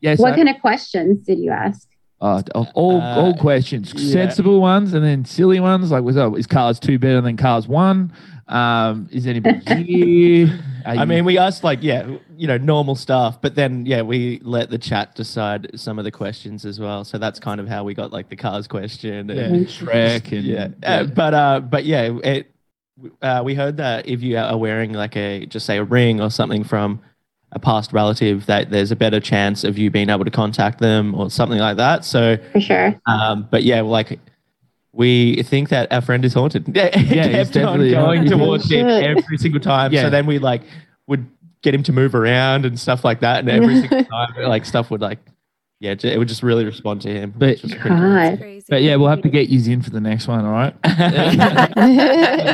[0.00, 1.87] yes, what I- kind of questions did you ask?
[2.20, 4.12] Oh, of all Uh, all questions, yeah.
[4.12, 5.90] sensible ones, and then silly ones.
[5.92, 8.12] Like, was oh, is Cars two better than Cars one?
[8.48, 10.60] Um, is anybody here?
[10.84, 14.02] Are I you- mean, we asked like, yeah, you know, normal stuff, but then, yeah,
[14.02, 17.04] we let the chat decide some of the questions as well.
[17.04, 19.28] So that's kind of how we got like the cars question.
[19.28, 20.68] yeah, And, Shrek and yeah.
[20.82, 22.50] Uh, but, uh, but yeah, it,
[23.22, 26.30] uh, we heard that if you are wearing like a, just say a ring or
[26.30, 27.00] something from
[27.52, 31.14] a past relative, that there's a better chance of you being able to contact them
[31.14, 32.04] or something like that.
[32.04, 33.00] So, For sure.
[33.06, 34.18] um, but yeah, like
[34.92, 36.66] we think that our friend is haunted.
[36.74, 38.38] Yeah, Yeah, he's kept on definitely going haunted.
[38.38, 39.92] towards him every single time.
[39.92, 40.02] Yeah.
[40.02, 40.62] So then we like
[41.06, 41.26] would
[41.62, 44.90] get him to move around and stuff like that, and every single time, like stuff
[44.90, 45.18] would like,
[45.80, 47.32] yeah, it would just really respond to him.
[47.36, 47.98] But- which was pretty cool.
[47.98, 48.38] God.
[48.40, 48.66] Crazy.
[48.68, 50.44] but yeah, we'll have to get you in for the next one.
[50.44, 50.74] All right.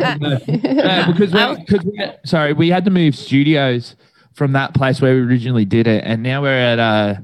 [0.05, 3.97] Uh, because we, because we, sorry, we had to move studios
[4.35, 7.15] from that place where we originally did it, and now we're at uh,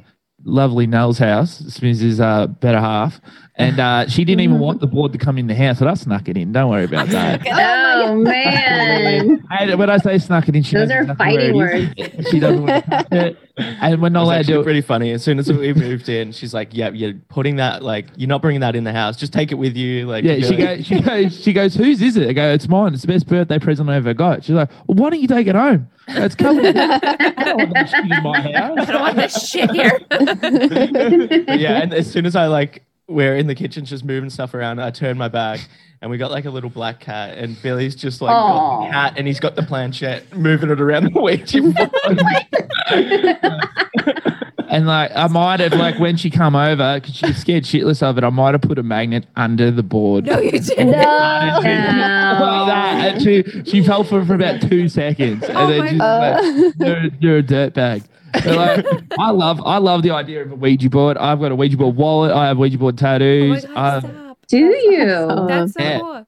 [0.45, 3.21] lovely Nell's house, Smiz's uh, better half,
[3.57, 5.95] and uh, she didn't even want the board to come in the house, so I
[5.95, 6.53] snuck it in.
[6.53, 7.43] Don't worry about that.
[7.47, 9.39] Oh, man.
[9.61, 12.15] And when I say snuck it in, she Those knows are exactly where fighting it
[12.21, 12.27] is.
[12.31, 14.65] She doesn't want to touch it, and we're It not allowed to actually do it.
[14.65, 15.11] pretty funny.
[15.11, 18.43] As soon as we moved in, she's like, "Yeah, you're putting that like you're not
[18.43, 19.17] bringing that in the house.
[19.17, 22.17] Just take it with you." Like, Yeah, she goes, she goes, she goes, whose is
[22.17, 22.29] it?
[22.29, 22.95] I go, it's mine.
[22.95, 24.45] It's the best birthday present I ever got.
[24.45, 25.89] She's like, well, why don't you take it home?
[26.09, 26.77] It's covered.
[26.77, 26.99] I
[27.45, 29.99] don't want that shit in my I don't want this shit here.
[31.59, 34.81] Yeah, and as soon as I like we're in the kitchen just moving stuff around,
[34.81, 35.61] I turn my back
[36.01, 39.15] and we got like a little black cat and Billy's just like got the cat
[39.17, 42.21] and he's got the planchette moving it around the Ouija board.
[44.73, 48.17] And like, I might have like when she come over because she's scared shitless of
[48.19, 48.23] it.
[48.25, 50.27] I might have put a magnet under the board.
[50.27, 50.93] no, you didn't.
[50.93, 50.99] No.
[50.99, 53.15] like that.
[53.17, 56.45] And she she fell for for about two seconds, and Oh then my she's God.
[56.45, 58.05] like, you're, you're a dirtbag.
[58.33, 58.87] But like,
[59.19, 61.17] I love I love the idea of a Ouija board.
[61.19, 62.33] I've got a Ouija board wallet.
[62.33, 63.65] I have Ouija board Oh my tattoos.
[63.65, 64.39] god, I- stop.
[64.49, 65.03] Do you?
[65.11, 65.47] awesome.
[65.49, 65.99] That's so Yeah.
[66.01, 66.27] cool.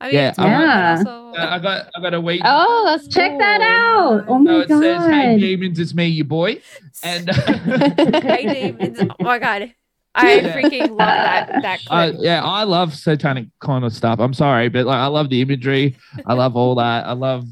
[0.00, 0.90] I mean, Yeah, it's I'm- cool, but Yeah.
[0.98, 2.42] also- I got I got a Ouija.
[2.46, 4.24] Oh, that's Check that out.
[4.28, 6.58] Oh So my it says, "Hey demons, it's me, you boy."
[7.02, 9.00] And Hey, demons.
[9.00, 9.72] Oh my god.
[10.16, 10.56] I Yeah.
[10.56, 14.20] freaking love that that uh, yeah, I love satanic kind of stuff.
[14.20, 15.96] I'm sorry, but like I love the imagery.
[16.26, 17.06] I love all that.
[17.06, 17.46] I love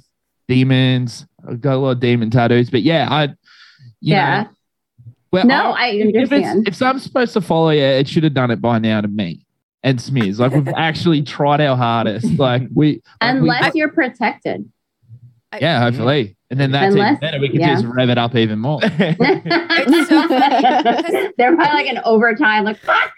[0.48, 1.26] demons.
[1.48, 2.70] I've got a lot of demon tattoos.
[2.70, 3.34] But yeah, I you
[4.02, 4.42] Yeah.
[4.42, 4.48] know,
[5.32, 6.68] well, No, I if it's understand.
[6.68, 9.46] if I'm supposed to follow you, it should have done it by now to me
[9.82, 10.38] and Smears.
[10.38, 12.26] Like we've actually tried our hardest.
[12.38, 14.70] Like we like, we- Unless you're protected.
[15.60, 16.36] yeah, hopefully.
[16.50, 17.40] And then that's even better.
[17.40, 17.74] We can yeah.
[17.74, 18.80] just rev it up even more.
[19.84, 21.28] It's so funny.
[21.38, 23.10] They're probably like an overtime, like fuck.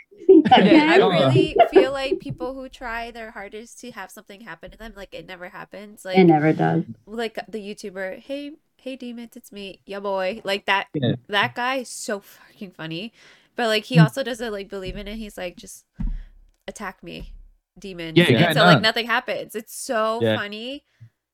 [0.53, 4.93] I really feel like people who try their hardest to have something happen to them,
[4.97, 6.05] like it never happens.
[6.05, 6.85] Like It never does.
[7.07, 8.53] like the YouTuber, hey,
[8.85, 10.43] hey demons, it's me, yeah boy.
[10.45, 11.15] Like that Yeah.
[11.29, 13.15] that guy is so fucking funny.
[13.57, 14.03] But like he Mm.
[14.05, 15.17] also doesn't like believe in it.
[15.17, 15.87] He's like, just
[16.69, 17.33] attack me,
[17.79, 18.19] demons.
[18.19, 18.67] Yeah, and yeah, so no.
[18.67, 19.55] like nothing happens.
[19.55, 20.37] It's so Yeah.
[20.37, 20.85] funny.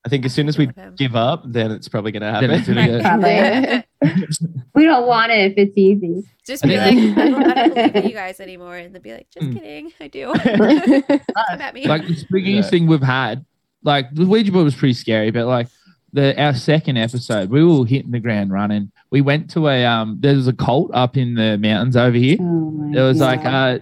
[0.05, 2.51] I think as soon as we give up, then it's probably gonna happen.
[2.51, 3.01] it's gonna
[4.01, 4.27] Probably.
[4.73, 6.23] We don't want it if it's easy.
[6.47, 9.11] Just be think- like, I don't, I don't believe you guys anymore, and they'll be
[9.13, 9.53] like, just Mm.
[9.55, 10.33] kidding, I do.
[10.33, 11.85] Come at me.
[11.85, 12.69] like the spookiest Yeah.
[12.69, 13.45] thing we've had.
[13.83, 15.67] Like the Ouija board was pretty scary, but like
[16.13, 18.91] the our second episode, we were hitting the ground running.
[19.11, 22.37] We went to a um, there was a cult up in the mountains over here.
[22.39, 23.25] Oh There was God.
[23.25, 23.79] like uh,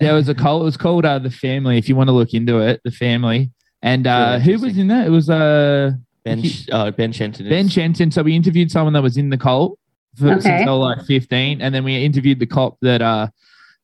[0.00, 0.62] there was a cult.
[0.62, 1.78] It was called uh, the Family.
[1.78, 3.50] If you want to look into it, the Family.
[3.82, 5.06] And uh, Really who was in that?
[5.06, 5.92] It was uh,
[6.24, 7.48] Ben, Sh- uh, ben Shenton.
[7.48, 8.10] Ben Shenton.
[8.10, 9.78] So we interviewed someone that was in the cult
[10.16, 13.28] for, since they were like 15, and then we interviewed the cop that uh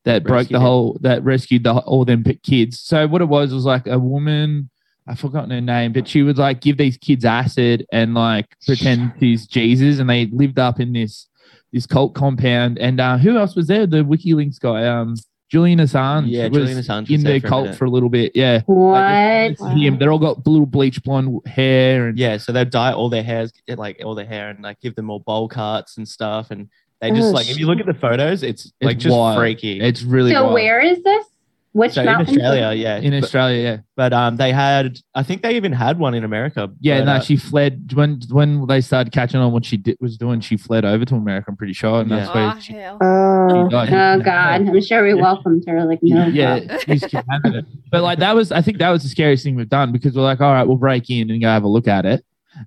[0.04, 2.80] that broke the whole that rescued the all them kids.
[2.80, 4.70] So what it was was like a woman.
[5.10, 9.12] I forgotten her name, but she would like give these kids acid and like pretend
[9.20, 11.26] she's Jesus, and they lived up in this
[11.72, 12.78] this cult compound.
[12.78, 13.86] And uh, who else was there?
[13.86, 15.16] The WikiLeaks guy, um,
[15.50, 16.26] Julian Assange.
[16.28, 17.78] Yeah, was Julian Assange was in there the for cult minute.
[17.78, 18.32] for a little bit.
[18.36, 19.58] Yeah, What?
[19.60, 19.98] Like, him.
[19.98, 23.52] They're all got little bleach blonde hair and Yeah, so they'd dye all their hairs,
[23.68, 26.52] like all their hair, and like give them all bowl cuts and stuff.
[26.52, 26.68] And
[27.00, 29.38] they just Oh, like, if you look at the photos, it's, like just wild.
[29.38, 29.80] freaky.
[29.80, 30.54] it's really so wild.
[30.54, 31.26] where is this?
[31.72, 32.34] Which so in mountain?
[32.34, 33.62] Australia, yeah, in but, Australia.
[33.62, 33.76] Yeah.
[33.96, 36.68] but um, they had, I think they even had one in America.
[36.80, 39.96] Yeah, but, no, uh, she fled when when they started catching on what she did,
[40.00, 40.40] was doing.
[40.40, 41.46] She fled over to America.
[41.48, 42.34] I'm pretty sure, and that's Yeah.
[42.34, 42.98] where Oh, she, hell.
[43.00, 43.68] Oh.
[43.68, 43.88] she died.
[43.92, 46.26] Oh God, I'm sure we welcomed her like no.
[46.26, 46.78] yeah, problem.
[46.98, 47.64] she's Canada.
[47.92, 50.22] But like that was, I think that was the scariest thing we've done because we're
[50.22, 52.24] like, all right, we'll break in and go have a look at it.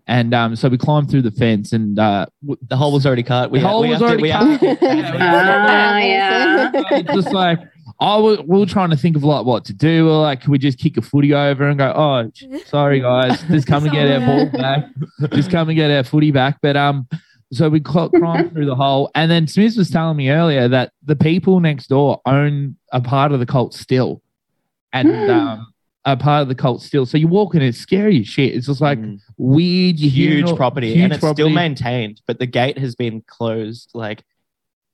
[0.08, 3.22] And um, so we climbed through the fence, and uh, w- the hole was already
[3.22, 3.52] cut.
[3.52, 4.78] We, The ha- hole we was have to- already we have to-
[5.20, 6.72] Ah, yeah.
[6.74, 7.60] it's just like
[8.00, 10.10] I was, we were trying to think of like what to do.
[10.10, 12.32] Or like, can we just kick a footy over and go, oh,
[12.66, 14.86] sorry guys, just come and get our ball back.
[15.32, 16.58] Just come and get our footy back.
[16.62, 17.08] But um,
[17.52, 20.92] so we cl- climbed through the hole, and then Smith was telling me earlier that
[21.06, 24.22] the people next door own a part of the cult still,
[24.92, 25.68] and um,
[26.06, 27.06] a part of the cult still.
[27.06, 28.56] So you walk in, it's scary as shit.
[28.56, 29.20] It's just like Mm.
[29.38, 33.22] weird, you huge no- property, huge and it's still maintained, but the gate has been
[33.28, 34.24] closed like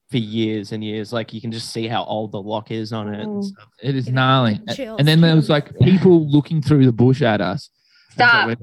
[0.10, 1.14] for years and years.
[1.14, 3.68] Like you can just see how old the lock is on it and stuff.
[3.82, 4.60] It is Get gnarly.
[4.76, 4.98] Chills.
[5.00, 7.70] And then there was like people looking through the bush at us.
[8.12, 8.48] And so Stop.
[8.48, 8.56] we-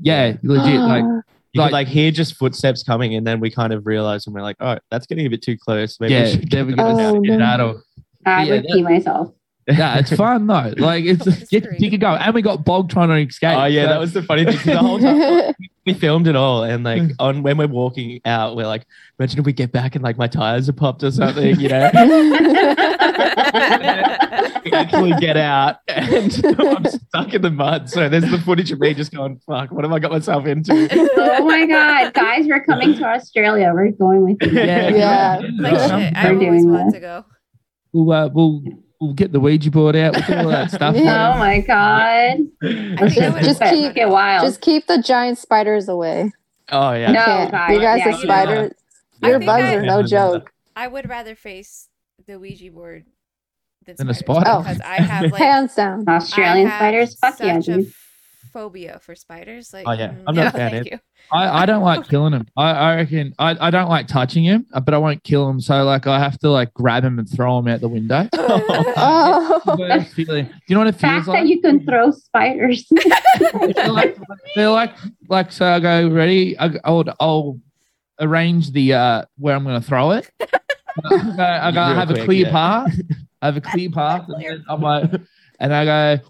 [0.00, 0.80] yeah, legit.
[0.80, 4.26] Like You Like- could like hear just footsteps coming, and then we kind of realized,
[4.26, 6.64] and we're like, "Oh, that's getting a bit too close." Maybe we yeah, should there
[6.64, 7.16] we get go.
[7.16, 7.20] Oh.
[7.20, 7.44] Get no.
[7.44, 7.76] out of-
[8.26, 9.32] I Yeah, would that- pee myself.
[9.68, 10.74] Yeah, it's fun though.
[10.76, 11.80] Like it's That's get great.
[11.80, 13.56] you could go, and we got Bog trying to escape.
[13.56, 14.74] Oh yeah, So- that was the funny thing.
[14.74, 15.54] The whole time
[15.86, 18.86] we filmed it all, and like on when we're walking out, we're like,
[19.18, 21.90] "Imagine if we get back and like my tires are popped or something," you know?
[24.64, 27.90] we actually get out, and I'm stuck in the mud.
[27.90, 30.88] So there's the footage of me just going, "Fuck, what have I got myself into?"
[31.16, 33.70] oh my God, guys, we're coming to Australia.
[33.74, 34.52] We're going with you.
[34.60, 35.40] Yeah, Yeah.
[35.58, 35.98] Like Yeah.
[35.98, 36.94] shit, I We're always doing wanted this.
[36.94, 37.24] to go.
[37.92, 38.62] We'll, uh, we'll
[39.00, 40.14] we'll get the Ouija board out.
[40.14, 40.94] We'll do all that stuff.
[40.96, 41.32] Yeah.
[41.34, 42.38] Oh my God.
[42.62, 44.44] Let's think I just, just keep- get wild.
[44.44, 46.32] Just keep the giant spiders away.
[46.70, 47.12] Oh yeah.
[47.12, 48.72] No, Can't- you guys, yeah, the you spider,
[49.22, 50.52] I your bugs I- are no joke.
[50.76, 51.88] I would rather face
[52.26, 53.04] the Ouija board
[53.84, 54.50] than, Than a spiders spider?
[54.58, 54.62] Oh.
[54.62, 56.08] because I have like Hands down.
[56.08, 57.18] Australian spiders.
[57.18, 57.92] Fuck yeah, such a dude.
[58.54, 59.72] Phobia for spiders.
[59.74, 60.10] Like, Oh, yeah.
[60.10, 60.98] mm, I'm not no, a fan, thank you.
[61.32, 62.46] I, I don't like killing them.
[62.56, 65.60] I, I reckon I, I don't like touching him, uh, but I won't kill him.
[65.60, 68.28] So like I have to like grab him and throw him out the window.
[68.96, 69.76] Oh.
[69.78, 70.46] Worst feeling.
[70.46, 71.42] Do you know what it feels Fact like?
[71.42, 72.86] that you can throw spiders.
[73.74, 74.16] they're like,
[74.54, 74.94] they're like,
[75.28, 76.56] like, so I go, ready?
[76.58, 77.58] I, I'll, I'll
[78.20, 80.30] arrange the, uh, where I'm going to throw it.
[80.40, 80.48] I
[81.10, 82.50] go, I, go, I Real have a clear yeah.
[82.52, 83.00] path.
[83.42, 84.26] I have a clear path.
[84.28, 85.10] And I'm like,
[85.58, 86.24] and I go,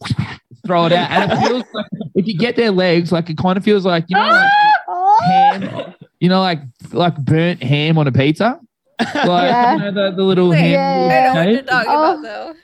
[0.67, 1.11] throw it out.
[1.11, 4.05] And it feels like, if you get their legs, like, it kind of feels like,
[4.09, 4.51] you know, like
[4.89, 5.21] Oh.
[5.27, 6.61] ham, you know, like,
[6.93, 8.61] like burnt ham on a pizza.
[9.01, 9.73] Like, Yeah.
[9.75, 10.79] you know, the, the little Wait, ham.
[10.79, 11.09] Oh.
[11.09, 11.33] Yeah.
[11.33, 11.67] I know what you're shape.
[11.67, 12.55] talking Oh.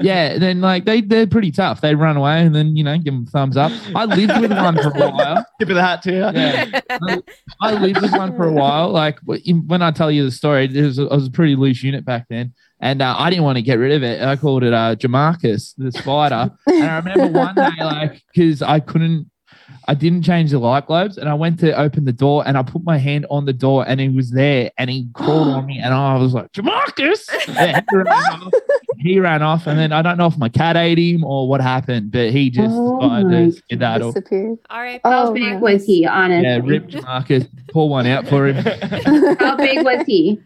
[0.00, 1.82] Yeah, and then like they they're pretty tough.
[1.82, 3.70] They run away and then you know give them thumbs up.
[3.94, 5.44] I lived with one for a while.
[5.60, 6.18] Tip of the hat to you.
[6.18, 7.18] Yeah.
[7.60, 8.88] I lived with one for a while.
[8.88, 9.18] Like
[9.66, 12.24] when I tell you the story, it was, it was a pretty loose unit back
[12.30, 14.22] then, and uh, I didn't want to get rid of it.
[14.22, 16.50] I called it uh, Jamarcus, the spider.
[16.66, 19.30] and I remember one day, like, because I couldn't,
[19.88, 22.62] I didn't change the light globes, and I went to open the door, and I
[22.62, 25.78] put my hand on the door, and he was there, and he crawled on me,
[25.78, 27.28] and I was like, Jamarcus.
[27.48, 28.06] Yeah, he, ran
[28.42, 28.52] off.
[28.98, 31.60] He ran off, and then I don't know if my cat ate him or what
[31.60, 34.12] happened, but he just Oh decided my to skedaddle.
[34.12, 34.58] Disappeared.
[34.70, 35.00] All right.
[35.04, 36.44] How Oh, big my was he, honestly?
[36.48, 38.64] Yeah, rip Jamarcus, pull one out for him.
[39.38, 40.40] How big was he?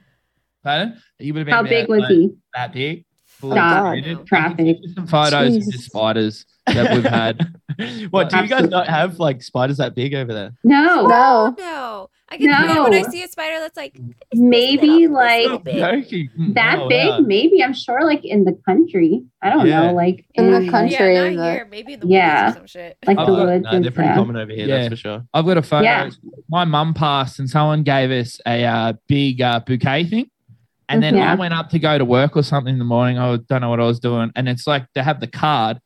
[0.62, 1.00] Pardon?
[1.18, 2.30] He would have been How big was like, he?
[2.54, 3.04] that big.
[3.26, 3.94] Fully Stop.
[3.96, 4.26] executed.
[4.26, 4.76] Traffic.
[4.94, 7.54] Some photos of the spiders that we've had.
[8.10, 10.52] what do you guys not have like spiders that big over there?
[10.62, 11.06] No.
[11.06, 11.54] No.
[11.58, 12.82] No, I get no.
[12.84, 13.98] when I see a spider that's like
[14.34, 15.76] Maybe like big.
[16.54, 17.18] That Oh, big, wow.
[17.20, 17.64] maybe.
[17.64, 19.24] I'm sure like in the country.
[19.40, 19.86] I don't Yeah.
[19.86, 19.94] know.
[19.94, 21.14] Like In the country.
[21.14, 21.68] yeah, not the- here.
[21.70, 22.44] Maybe in the Yeah.
[22.44, 22.98] woods or some shit.
[23.06, 24.16] Like Oh, the no, woods No, and they're pretty stuff.
[24.18, 24.76] common over here, Yeah.
[24.80, 25.24] that's for sure.
[25.32, 25.84] I've got a photo.
[25.84, 26.10] Yeah.
[26.50, 30.30] My mum passed and someone gave us a uh, big uh, bouquet thing.
[30.90, 31.32] And then Yeah.
[31.32, 33.18] I went up to go to work or something in the morning.
[33.18, 34.30] I don't know what I was doing.
[34.36, 35.78] And it's like they have the card.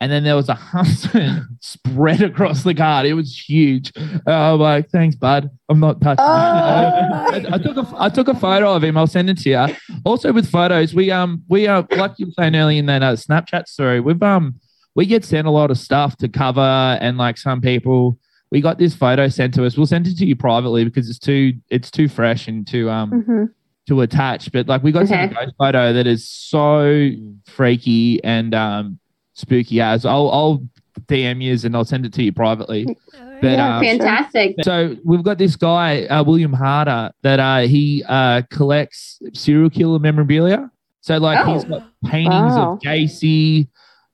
[0.00, 3.06] And then there was a huntsman spread across the card.
[3.06, 3.92] It was huge.
[4.26, 5.48] Uh, I'm like, thanks, bud.
[5.70, 6.28] I'm not touching it.
[6.28, 6.30] Oh.
[6.30, 8.96] I, I took a I took a photo of him.
[8.98, 9.66] I'll send it to you.
[10.04, 13.12] Also with photos, we um we uh like you were saying earlier in that uh,
[13.14, 14.56] Snapchat story, we've um
[14.94, 18.18] we get sent a lot of stuff to cover, and like some people,
[18.50, 19.76] we got this photo sent to us.
[19.78, 23.10] We'll send it to you privately because it's too it's too fresh and too um
[23.10, 23.48] Mhm.
[23.88, 24.50] To attach.
[24.52, 25.28] But like we got Okay.
[25.28, 27.10] ghost photo that is so
[27.46, 28.98] freaky and um
[29.34, 30.04] spooky as.
[30.04, 30.62] I'll I'll
[31.08, 32.96] DM you and I'll send it to you privately.
[33.42, 34.56] But, Yeah, um, Fantastic.
[34.62, 39.98] So we've got this guy, uh, William Harder, that uh, he uh, collects serial killer
[39.98, 40.70] memorabilia.
[41.02, 42.72] So like he's got paintings Wow.
[42.72, 43.68] of Gacy,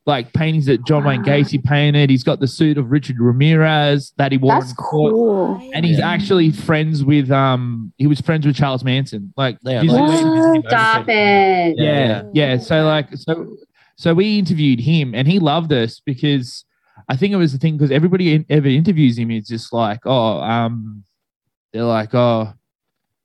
[0.05, 2.09] like paintings that John Wayne Gacy painted.
[2.09, 4.53] He's got the suit of Richard Ramirez that he wore.
[4.59, 5.13] That's in court.
[5.13, 5.71] cool.
[5.73, 6.09] And he's Yeah.
[6.09, 9.33] actually friends with um he was friends with Charles Manson.
[9.37, 10.65] Like Yeah, like, What?
[10.67, 11.75] Stop it.
[11.77, 12.57] yeah, Yeah, yeah.
[12.57, 13.55] So like, so
[13.95, 16.65] so we interviewed him, and he loved us because
[17.07, 19.99] I think it was the thing because everybody in, ever interviews him is just like,
[20.05, 21.03] oh, um,
[21.71, 22.53] they're like, oh,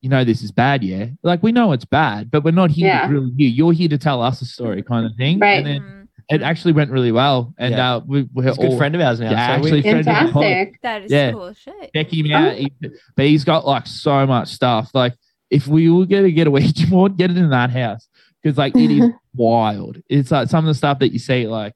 [0.00, 1.06] you know, this is bad, yeah.
[1.24, 3.02] Like we know it's bad, but we're not here Yeah.
[3.02, 3.48] to grill you.
[3.48, 5.38] You're here to tell us a story, kind of thing.
[5.40, 5.56] Right.
[5.58, 5.97] And then Mhm.
[6.30, 7.94] It actually went really well, and Yeah.
[7.96, 9.30] uh, we, we're He's a good all friend of ours now.
[9.30, 10.04] Yeah, so we- actually, friend of.
[10.04, 10.80] Fantastic.
[10.82, 11.32] That is Yeah.
[11.32, 11.90] cool shit.
[11.94, 12.54] check him out.
[12.54, 12.72] He-
[13.16, 14.90] but he's got like so much stuff.
[14.94, 15.14] Like
[15.50, 18.06] if we were gonna get a Ouija board, get it in that house
[18.42, 19.98] because like it is wild.
[20.08, 21.74] It's like some of the stuff that you see, like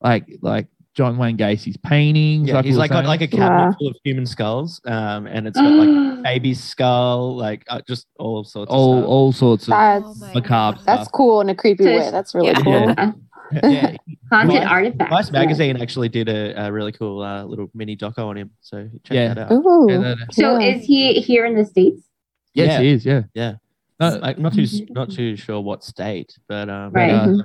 [0.00, 2.48] like like John Wayne Gacy's paintings.
[2.48, 3.74] yeah, he's like got like a cabinet Wow.
[3.78, 8.44] full of human skulls, um, and it's got like baby skull, like uh, just all
[8.44, 9.08] sorts of all stuff.
[9.08, 9.76] all sorts of Oh
[10.20, 11.12] That's macabre that's stuff.
[11.12, 12.10] cool in a creepy way.
[12.10, 12.54] That's really Yeah.
[12.94, 12.94] cool.
[13.62, 13.96] Yeah.
[14.30, 15.10] Uh, haunted Vice- artifacts.
[15.10, 18.88] Vice magazine actually did a, a really cool uh, little mini doco on him, so
[19.04, 19.34] check Yeah.
[19.34, 19.52] that out.
[19.52, 19.86] Ooh.
[19.90, 20.74] Yeah, that- So Yeah.
[20.76, 22.02] is he here in the States?
[22.54, 22.80] Yes, Yeah.
[22.80, 23.04] he is.
[23.06, 23.54] Yeah, Yeah.
[23.98, 27.08] No, I'm not too not too sure what state, but um, Right.
[27.10, 27.44] yeah, Mhm.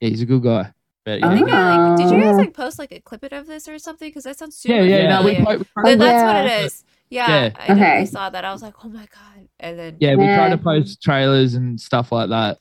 [0.00, 0.72] yeah, he's a good guy.
[1.06, 2.38] But I think I, like, did you guys Oh.
[2.38, 4.08] like post like a clip of this or something?
[4.10, 5.08] Because that sounds super Yeah, yeah.
[5.08, 5.58] No, we, familiar.
[5.58, 6.42] po- we Then that's Yeah.
[6.42, 6.84] what it is.
[7.08, 7.50] Yeah, Yeah.
[7.58, 8.04] I Okay.
[8.04, 8.44] saw that.
[8.44, 9.48] I was like, oh my god.
[9.58, 12.58] And then yeah, we try to post trailers and stuff like that.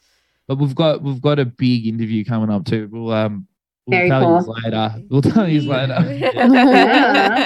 [0.49, 2.89] But we've got we've got a big interview coming up too.
[2.91, 3.47] We'll um
[3.85, 4.55] we'll Very tell cool.
[4.57, 5.03] you later.
[5.09, 6.05] We'll tell you later.
[6.17, 6.31] Yeah.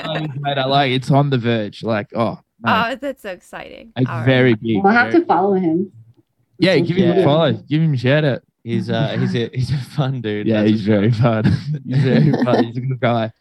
[0.04, 0.66] Tell yous later.
[0.68, 1.84] Like it's on the verge.
[1.84, 2.94] Like oh, man.
[2.94, 3.92] oh, that's so exciting.
[3.98, 4.26] it's All right.
[4.26, 4.82] very big.
[4.82, 5.92] We'll have very- to follow him.
[6.60, 7.52] Yeah, give him a follow.
[7.52, 8.42] Give him a shout out.
[8.64, 10.48] he's uh he's a he's a fun dude.
[10.48, 11.44] Yeah, that's he's very fun.
[11.86, 12.64] he's very fun.
[12.64, 13.32] He's a good guy.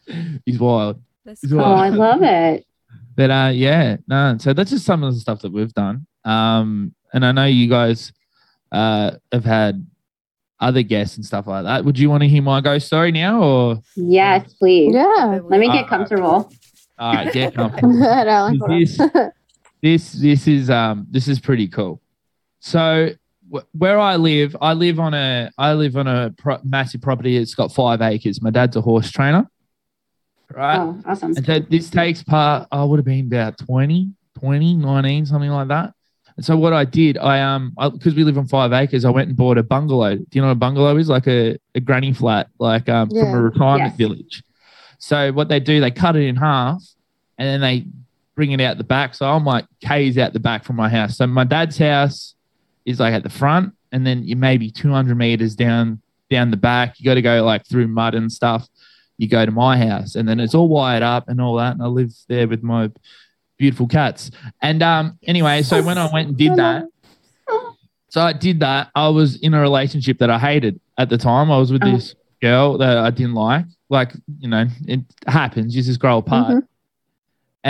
[0.44, 1.00] He's wild.
[1.24, 1.64] That's He's Oh, cool.
[1.64, 1.78] wild.
[1.80, 2.66] I love it.
[3.14, 4.38] But uh, yeah, no.
[4.40, 6.04] So that's just some of the stuff that we've done.
[6.24, 8.12] Um, and I know you guys
[8.72, 9.86] uh have had
[10.60, 11.84] other guests and stuff like that.
[11.84, 14.94] Would you want to hear my ghost story now, or Yes, please.
[14.94, 15.40] Yeah.
[15.44, 16.50] Let me get comfortable.
[16.98, 18.02] all right, get comfortable.
[18.04, 18.98] I like This-
[19.82, 22.00] this this is um this is pretty cool.
[22.60, 23.10] So
[23.52, 27.36] wh- where I live, I live on a I live on a pro- massive property.
[27.36, 28.40] It's got five acres.
[28.40, 29.48] My dad's a horse trainer,
[30.52, 30.78] right?
[30.78, 31.34] Oh, awesome.
[31.36, 35.68] And so this takes part, I would have been about 20, 20, 19, something like
[35.68, 35.92] that.
[36.36, 39.28] And so what I did, I um, because we live on five acres, I went
[39.28, 40.16] and bought a bungalow.
[40.16, 41.08] Do you know what a bungalow is?
[41.08, 43.96] Like a, a granny flat, like um, from a retirement Yes.
[43.98, 44.42] village.
[44.98, 46.82] So what they do, they cut it in half,
[47.38, 47.86] and then they
[48.34, 49.14] bring it out the back.
[49.14, 51.16] So I'm like K's out the back from my house.
[51.16, 52.34] So my dad's house
[52.86, 56.98] is like at the front, and then you maybe 200 meters down down the back.
[56.98, 58.66] You got to go like through mud and stuff
[59.18, 61.82] you go to my house and then it's all wired up and all that and
[61.82, 62.90] i live there with my
[63.62, 66.84] beautiful cats and um anyway so when i went and did that
[68.08, 71.50] so i did that i was in a relationship that i hated at the time
[71.50, 71.92] i was with Oh.
[71.92, 76.56] this girl that i didn't like like you know it happens you just grow apart
[76.56, 76.66] Mhm.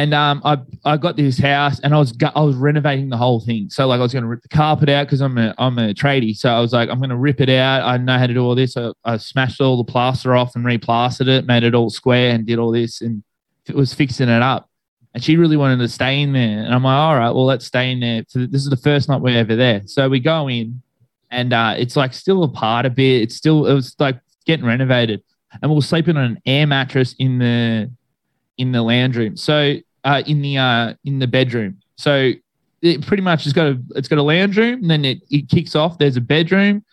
[0.00, 0.54] and um, I
[0.92, 3.68] I got this house and I was I was renovating the whole thing.
[3.68, 5.92] So like I was going to rip the carpet out because I'm a I'm a
[5.92, 6.34] tradie.
[6.42, 7.82] So I was like I'm going to rip it out.
[7.92, 8.72] I know how to do all this.
[8.72, 12.46] So I smashed all the plaster off and replastered it, made it all square, and
[12.46, 13.22] did all this and
[13.68, 14.62] it was fixing it up.
[15.14, 17.66] And she really wanted to stay in there, and I'm like, all right, well let's
[17.66, 18.24] stay in there.
[18.28, 19.82] So this is the first night we're ever there.
[19.84, 20.80] So we go in,
[21.30, 23.22] and uh, it's like still apart a bit.
[23.22, 25.22] It's still it was like getting renovated,
[25.60, 27.90] and we're sleeping on an air mattress in the
[28.56, 29.36] in the lounge room.
[29.36, 31.78] So uh, in the uh, in the bedroom.
[31.96, 32.32] So
[32.80, 35.48] it pretty much has got a it's got a lounge room, and then it, it
[35.48, 35.98] kicks off.
[35.98, 36.84] There's a bedroom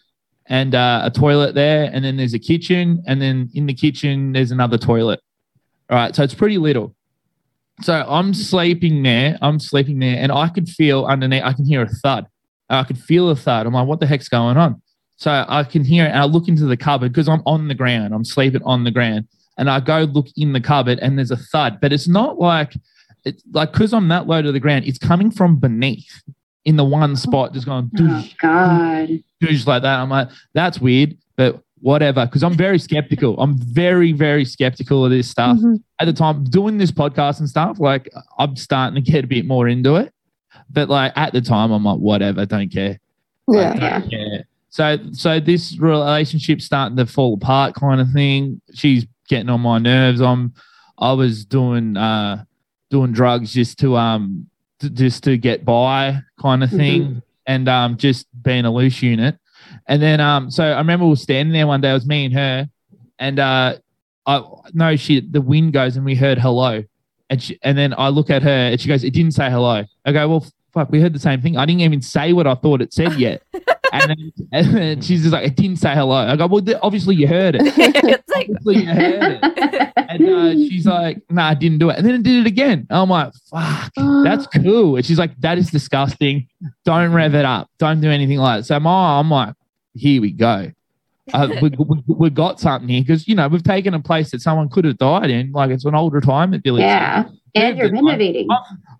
[0.45, 4.33] and uh, a toilet there, and then there's a kitchen, and then in the kitchen
[4.33, 5.21] there's another toilet.
[5.89, 6.95] All right, so it's pretty little.
[7.81, 9.37] So I'm sleeping there.
[9.41, 11.43] I'm sleeping there, and I could feel underneath.
[11.43, 12.27] I can hear a thud.
[12.69, 13.65] I could feel a thud.
[13.65, 14.81] I'm like, what the heck's going on?
[15.17, 17.75] So I can hear it, and I look into the cupboard because I'm on the
[17.75, 18.13] ground.
[18.13, 19.27] I'm sleeping on the ground,
[19.57, 22.73] and I go look in the cupboard, and there's a thud, but it's not like
[23.25, 24.85] it's like because I'm that low to the ground.
[24.85, 26.21] It's coming from beneath
[26.65, 29.09] in the one spot, just going Oh, God.
[29.43, 29.99] doosh like that.
[29.99, 32.25] I'm like, that's weird, but whatever.
[32.25, 33.39] Because I'm very skeptical.
[33.39, 35.81] I'm very, very skeptical of this stuff Mhm.
[35.99, 39.45] at the time doing this podcast and stuff like i'm starting to get a bit
[39.45, 40.13] more into it
[40.69, 42.99] but like at the time i'm like whatever don't care
[43.47, 43.57] Yeah.
[43.71, 44.01] Like, don't Yeah.
[44.01, 44.45] care.
[44.69, 48.61] So so this relationship starting to fall apart, kind of thing.
[48.75, 50.21] She's getting on my nerves.
[50.21, 50.53] I'm
[50.99, 52.43] I was doing uh
[52.91, 54.45] doing drugs just to um
[54.79, 59.37] t- just to get by, kind of thing, and um just being a loose unit.
[59.89, 61.89] And then um so I remember we were standing there one day.
[61.89, 62.69] It was me and her,
[63.17, 63.77] and uh
[64.25, 65.33] I no shit.
[65.33, 66.83] The wind goes and we heard hello,
[67.29, 69.83] and she, and then I look at her and she goes, "It didn't say hello."
[70.05, 71.57] I go, "Well, fuck, we heard the same thing.
[71.57, 73.41] I didn't even say what I thought it said yet."
[73.91, 76.77] and, then, and then she's just like, "It didn't say hello." I go, "Well, th-
[76.83, 77.61] obviously you heard it.
[77.65, 81.97] it's like Obviously you heard it." And uh, she's like, "Nah, I didn't do it."
[81.97, 82.85] And then it did it again.
[82.91, 83.91] I'm like, "Fuck,
[84.23, 86.47] that's cool." And she's like, "That is disgusting.
[86.85, 87.71] Don't rev it up.
[87.79, 89.55] Don't do anything like that." So my, I'm like,
[89.99, 90.71] "Here we go."
[91.33, 94.41] Uh, we, we, we got something here because you know we've taken a place that
[94.41, 96.81] someone could have died in, like it's an old retirement village.
[96.81, 97.25] yeah.
[97.55, 98.47] And you're Moved it, like, renovating.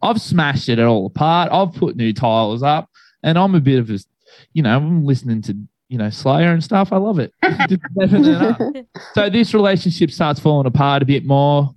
[0.02, 1.52] I've smashed it all apart.
[1.52, 2.90] I've put new tiles up,
[3.22, 4.00] and I'm a bit of a,
[4.54, 5.56] you know, I'm listening to
[5.88, 6.92] you know Slayer and stuff.
[6.92, 7.34] I love it.
[7.44, 11.76] It so this relationship starts falling apart a bit more.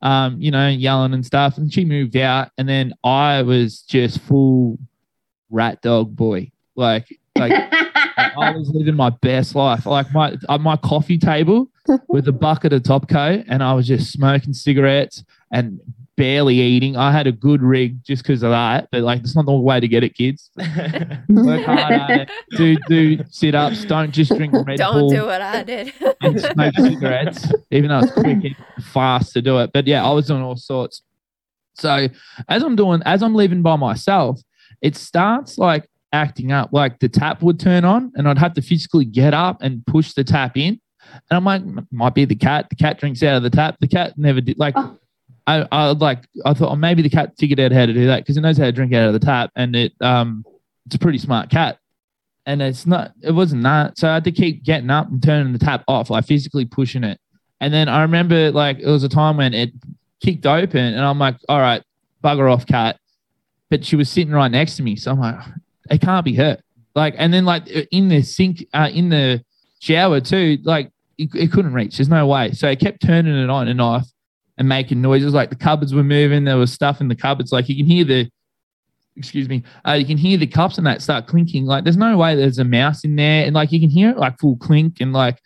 [0.00, 4.20] Um, you know, yelling and stuff, and she moved out, and then I was just
[4.20, 4.78] full
[5.50, 7.06] rat dog boy, like
[7.36, 7.52] like
[8.42, 9.86] I was living my best life.
[9.86, 11.70] Like my uh, my coffee table
[12.08, 15.80] with a bucket of top coat, and I was just smoking cigarettes and
[16.16, 16.96] barely eating.
[16.96, 19.78] I had a good rig just because of that, but like it's not the way
[19.80, 20.50] to get it, kids.
[20.56, 22.30] Work hard at it.
[22.56, 23.84] Do do sit ups.
[23.84, 25.92] Don't just drink Red don't Bull do what I did.
[26.20, 29.70] and smoke cigarettes, even though it's quick and fast to do it.
[29.72, 31.02] But yeah, I was doing all sorts.
[31.74, 32.08] So
[32.48, 34.40] as I'm doing, as I'm living by myself,
[34.82, 36.70] it starts like acting up.
[36.72, 40.12] Like the tap would turn on, and I'd have to physically get up and push
[40.12, 40.80] the tap in.
[41.30, 42.68] And I'm like, might be the cat.
[42.70, 43.76] The cat drinks out of the tap.
[43.80, 44.58] The cat never did.
[44.58, 44.98] Like, Oh.
[45.46, 48.20] I, I like, I thought, oh, maybe the cat figured out how to do that
[48.20, 50.44] because it knows how to drink out of the tap, and it, um,
[50.84, 51.78] it's a pretty smart cat.
[52.44, 53.98] And it's not, it wasn't that.
[53.98, 57.02] So I had to keep getting up and turning the tap off, like physically pushing
[57.02, 57.18] it.
[57.60, 59.70] And then I remember, like, it was a time when it
[60.22, 61.82] kicked open, and I'm like, all right,
[62.22, 62.98] bugger off, cat.
[63.70, 65.40] But she was sitting right next to me, so I'm like,
[65.90, 66.60] it can't be hurt.
[66.94, 69.44] Like, and then like in the sink, uh, in the
[69.80, 71.96] shower too, like it, it couldn't reach.
[71.96, 72.52] There's no way.
[72.52, 74.08] So I kept turning it on and off
[74.56, 75.32] and making noises.
[75.32, 76.44] Like the cupboards were moving.
[76.44, 77.52] There was stuff in the cupboards.
[77.52, 78.30] Like you can hear the,
[79.16, 81.66] excuse me, uh, you can hear the cups and that start clinking.
[81.66, 84.18] Like there's no way there's a mouse in there, and like you can hear it
[84.18, 85.40] like full clink and like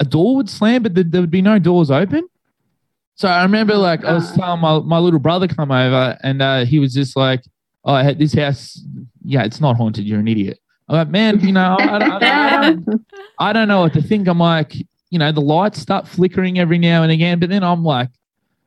[0.00, 2.26] a door would slam, but there, there would be no doors open.
[3.16, 6.64] So I remember like I was telling my, my little brother come over and uh,
[6.64, 7.42] he was just like,
[7.84, 8.82] oh, I had this house.
[9.24, 10.04] Yeah, it's not haunted.
[10.04, 10.58] You're an idiot.
[10.88, 13.06] I'm like, man, you know, I, I, don't- I, don't,
[13.38, 14.26] I don't know what to think.
[14.28, 14.74] I'm like,
[15.10, 18.10] you know, the lights start flickering every now and again, but then I'm like,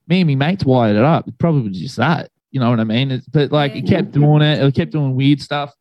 [0.07, 1.27] me and my mates wired it up.
[1.27, 2.29] It's probably just that.
[2.51, 3.11] You know what I mean?
[3.11, 4.61] It's, but like, it kept doing it.
[4.63, 5.73] It kept doing weird stuff.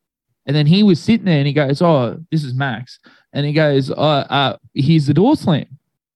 [0.47, 2.99] And then he was sitting there and he goes, oh, this is Max.
[3.33, 5.67] And he goes, oh, uh, here's the door slam.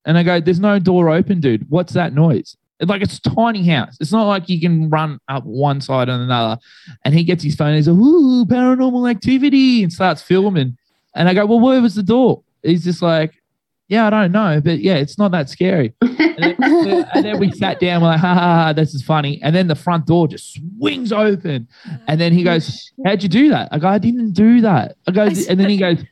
[0.04, 1.68] And I go, there's no door open, dude.
[1.68, 2.56] What's that noise?
[2.80, 3.96] Like it's a tiny house.
[4.00, 6.60] It's not like you can run up one side and another.
[7.04, 10.76] And he gets his phone and he's like, ooh, paranormal activity and starts filming.
[11.14, 12.42] And I go, well, where was the door?
[12.62, 13.42] He's just like,
[13.88, 14.60] yeah, I don't know.
[14.62, 15.94] But yeah, it's not that scary.
[16.38, 19.40] And then, and then we sat down, we're like, ha, ha, ha, this is funny.
[19.42, 21.66] And then the front door just swings open.
[22.08, 23.70] And then he goes, How'd you do that?
[23.72, 24.98] I go, I didn't do that.
[25.08, 26.04] I go, and then he goes,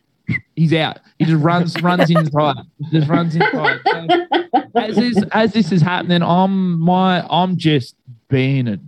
[0.57, 0.99] He's out.
[1.18, 2.57] He just runs, runs inside.
[2.93, 3.81] Just runs inside.
[4.75, 7.95] So as this as this is happening, I'm my I'm just
[8.29, 8.79] being a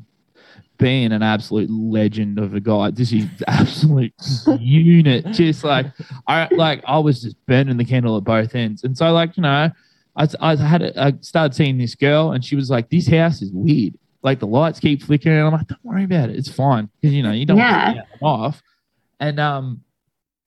[0.78, 2.90] being an absolute legend of a guy.
[2.90, 4.12] This is absolute
[4.58, 5.26] unit.
[5.32, 5.86] Just like
[6.26, 8.82] I like I was just burning the candle at both ends.
[8.84, 9.70] And so like, you know,
[10.16, 13.40] I, I had a, I started seeing this girl and she was like, This house
[13.42, 13.94] is weird.
[14.22, 15.36] Like the lights keep flickering.
[15.38, 16.36] And I'm like, Don't worry about it.
[16.36, 16.90] It's fine.
[17.00, 17.94] Because you know, you don't Yeah.
[17.94, 18.62] want to off.
[19.20, 19.82] And um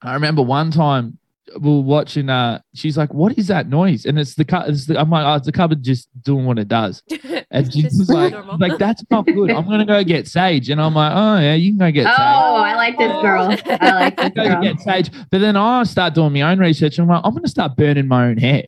[0.02, 1.18] I remember one time
[1.60, 4.06] we were watching uh she's like, What is that noise?
[4.06, 6.60] And it's the cut it's the, I'm like, oh, it's the cupboard just doing what
[6.60, 7.02] it does.
[7.52, 9.50] And she's Just like, like that's not good.
[9.50, 10.70] I'm gonna go get sage.
[10.70, 12.18] And I'm like, Oh yeah, you can go get Oh, sage.
[12.20, 13.58] I like this girl.
[13.82, 14.62] I like this Go girl.
[14.62, 15.10] get sage.
[15.32, 18.08] But then I start doing my own research and I'm like, I'm gonna start burning
[18.08, 18.66] my own hair.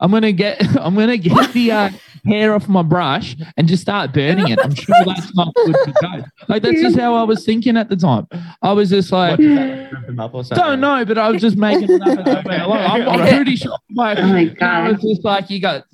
[0.00, 1.90] I'm gonna get I'm gonna get the uh,
[2.24, 4.58] hair off my brush and just start burning it.
[4.62, 6.24] I'm sure that's not good to go.
[6.48, 8.26] Like that's just how I was thinking at the time.
[8.62, 11.90] I was just like, What, that up or don't know, but I was just making
[11.90, 12.18] it up.
[12.26, 12.78] as I went along.
[12.78, 13.76] I'm, I'm pretty sure.
[13.94, 14.62] Like, Oh my God.
[14.62, 15.84] I was just like, you got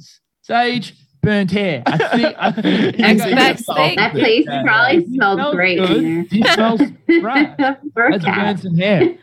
[0.43, 0.95] sage,
[1.27, 1.83] burnt hair.
[1.87, 2.37] I think.
[2.39, 3.67] I think Expect.
[3.97, 4.63] That place Yeah.
[4.63, 6.27] probably It smells great good.
[6.33, 6.81] It smells
[7.23, 7.57] right.
[7.59, 7.79] there.
[7.93, 8.37] For a That's cat.
[8.39, 9.19] burnt some hair.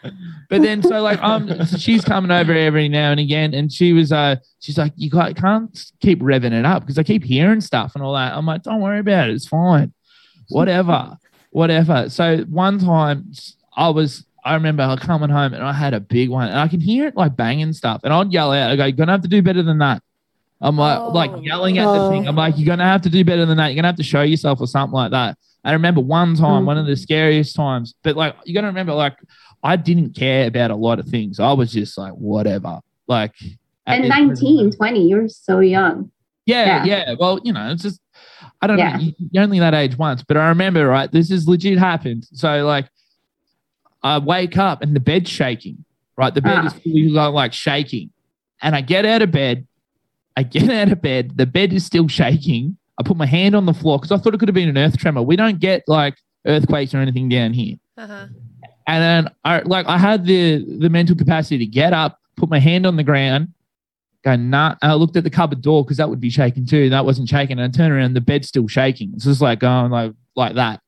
[0.49, 3.91] But then, so like, um, so she's coming over every now and again, and she
[3.93, 7.59] was, uh, she's like, you got, can't keep revving it up because I keep hearing
[7.61, 8.33] stuff and all that.
[8.33, 9.93] I'm like, don't worry about it, it's fine,
[10.49, 11.17] whatever,
[11.51, 12.07] whatever.
[12.09, 13.31] So one time,
[13.75, 16.67] I was, I remember like, coming home and I had a big one and I
[16.67, 18.01] can hear it like banging stuff.
[18.03, 20.03] And I'd yell out, I go, You're gonna have to do better than that.
[20.63, 21.09] I'm like, Oh.
[21.09, 22.27] like yelling at the thing.
[22.27, 23.67] I'm like, You're gonna have to do better than that.
[23.67, 25.37] You're gonna have to show yourself or something like that.
[25.65, 26.65] I remember one time, Mm.
[26.65, 29.17] one of the scariest times, but like you gotta remember, like
[29.61, 31.39] I didn't care about a lot of things.
[31.39, 32.79] I was just like, whatever.
[33.07, 33.33] Like
[33.85, 36.11] at And 19, 20, you're so young.
[36.45, 37.05] yeah, Yeah.
[37.09, 37.99] yeah, Well, you know, it's just
[38.61, 38.95] I don't Yeah.
[38.97, 39.03] know.
[39.03, 41.11] you- You're only that age once, but I remember right.
[41.11, 42.25] This is legit happened.
[42.33, 42.87] So like,
[44.01, 45.83] I wake up and the bed's shaking.
[46.17, 46.65] Right, the bed Ah.
[46.67, 48.11] is fully like, like shaking,
[48.61, 49.65] and I get out of bed.
[50.35, 51.37] I get out of bed.
[51.37, 52.77] The bed is still shaking.
[52.99, 54.77] I put my hand on the floor because I thought it could have been an
[54.77, 55.21] earth tremor.
[55.21, 56.15] We don't get like
[56.45, 57.77] earthquakes or anything down here.
[57.97, 58.27] Uh-huh.
[58.87, 62.59] And then I like I had the the mental capacity to get up, put my
[62.59, 63.49] hand on the ground,
[64.23, 64.75] go nah.
[64.81, 66.83] And I looked at the cupboard door because that would be shaking too.
[66.83, 67.59] and That wasn't shaking.
[67.59, 69.11] And I turned around, the bed's still shaking.
[69.15, 70.81] It's just like going like like that.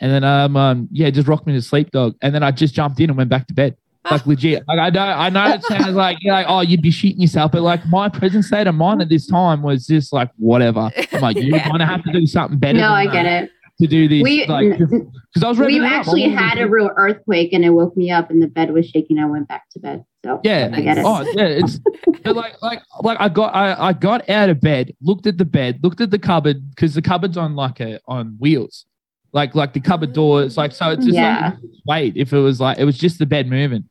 [0.00, 2.16] And then um, um yeah, just rocked me to sleep, dog.
[2.22, 3.76] And then I just jumped in and went back to bed.
[4.10, 4.62] Like legit.
[4.68, 7.52] Like I know I know it sounds like you're like, oh, you'd be shitting yourself,
[7.52, 10.90] but like my present state of mind at this time was just like whatever.
[11.12, 11.68] I'm like, you're Yeah.
[11.68, 12.78] gonna have to do something better.
[12.78, 13.50] no, I that get it.
[13.78, 15.74] To do this, We like, because I was ready.
[15.74, 15.94] we've to go.
[15.94, 18.88] I actually had a real earthquake and it woke me up and the bed was
[18.88, 19.18] shaking.
[19.18, 20.02] I went back to bed.
[20.24, 20.70] So Yeah.
[20.72, 21.04] I get it.
[21.06, 21.44] Oh, yeah.
[21.44, 21.78] It's
[22.24, 25.44] but like like like I got I, I got out of bed, looked at the
[25.44, 28.86] bed, looked at the cupboard because the cupboard's on like a on wheels.
[29.34, 30.42] Like like the cupboard door.
[30.42, 31.50] It's like so it's just Yeah.
[31.50, 33.84] like wait if it was like it was just the bed moving.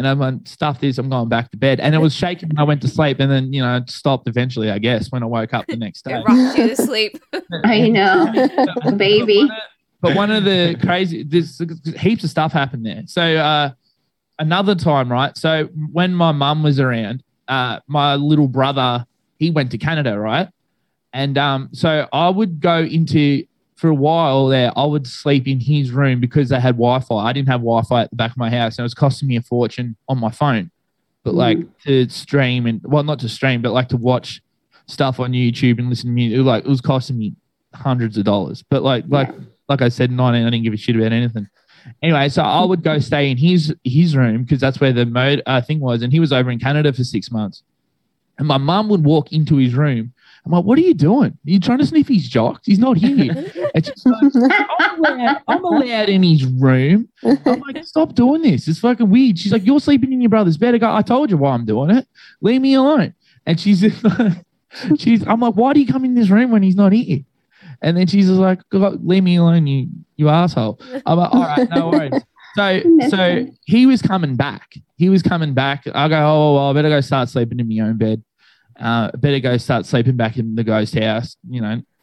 [0.00, 1.78] And I'm like, stuff this, I'm going back to bed.
[1.78, 3.20] And it was shaking when I went to sleep.
[3.20, 6.06] And then, you know, it stopped eventually, I guess, when I woke up the next
[6.06, 6.14] day.
[6.14, 7.22] It rocked you to sleep.
[7.64, 8.32] I know.
[8.96, 9.46] Baby.
[10.00, 11.60] But one of the crazy, there's
[11.98, 13.02] heaps of stuff happened there.
[13.08, 13.72] So uh,
[14.38, 15.36] another time, right?
[15.36, 19.04] So when my mum was around, uh, my little brother,
[19.38, 20.48] he went to Canada, right?
[21.12, 23.44] And um, so I would go into
[23.80, 24.70] for a while there.
[24.76, 27.16] I would sleep in his room because they had Wi-Fi.
[27.16, 29.36] I didn't have Wi-Fi at the back of my house, and it was costing me
[29.36, 30.70] a fortune on my phone.
[31.24, 34.42] But like to stream and well, not to stream, but like to watch
[34.86, 36.36] stuff on YouTube and listen to music.
[36.36, 37.34] It was like it was costing me
[37.74, 38.62] hundreds of dollars.
[38.62, 39.30] But like like
[39.68, 41.48] like I said, 19, I didn't give a shit about anything.
[42.02, 45.42] Anyway, so I would go stay in his his room because that's where the mode
[45.46, 47.62] uh, thing was, and he was over in Canada for six months.
[48.38, 50.12] And my mum would walk into his room.
[50.50, 51.30] I'm like, "What are you doing?
[51.30, 52.66] Are you trying to sniff his jocks?
[52.66, 53.32] He's not here."
[53.72, 57.08] And she's like, I'm, allowed, I'm allowed in his room.
[57.22, 58.66] I'm like, "Stop doing this.
[58.66, 61.30] It's fucking weird." She's like, "You're sleeping in your brother's bed." I go, "I told
[61.30, 62.08] you why I'm doing it.
[62.40, 63.14] Leave me alone."
[63.46, 64.44] And she's just like,
[64.98, 65.24] she's.
[65.26, 67.20] I'm like, "Why do you come in this room when he's not here?"
[67.80, 70.80] And then she's just like, "God, leave me alone, you you asshole.
[71.06, 72.22] I'm like, all right, no worries.
[72.56, 74.74] So so he was coming back.
[74.96, 75.84] He was coming back.
[75.94, 78.22] I go, oh well, I better go start sleeping in my own bed.
[78.80, 81.82] Uh, better go start sleeping back in the ghost house, you know.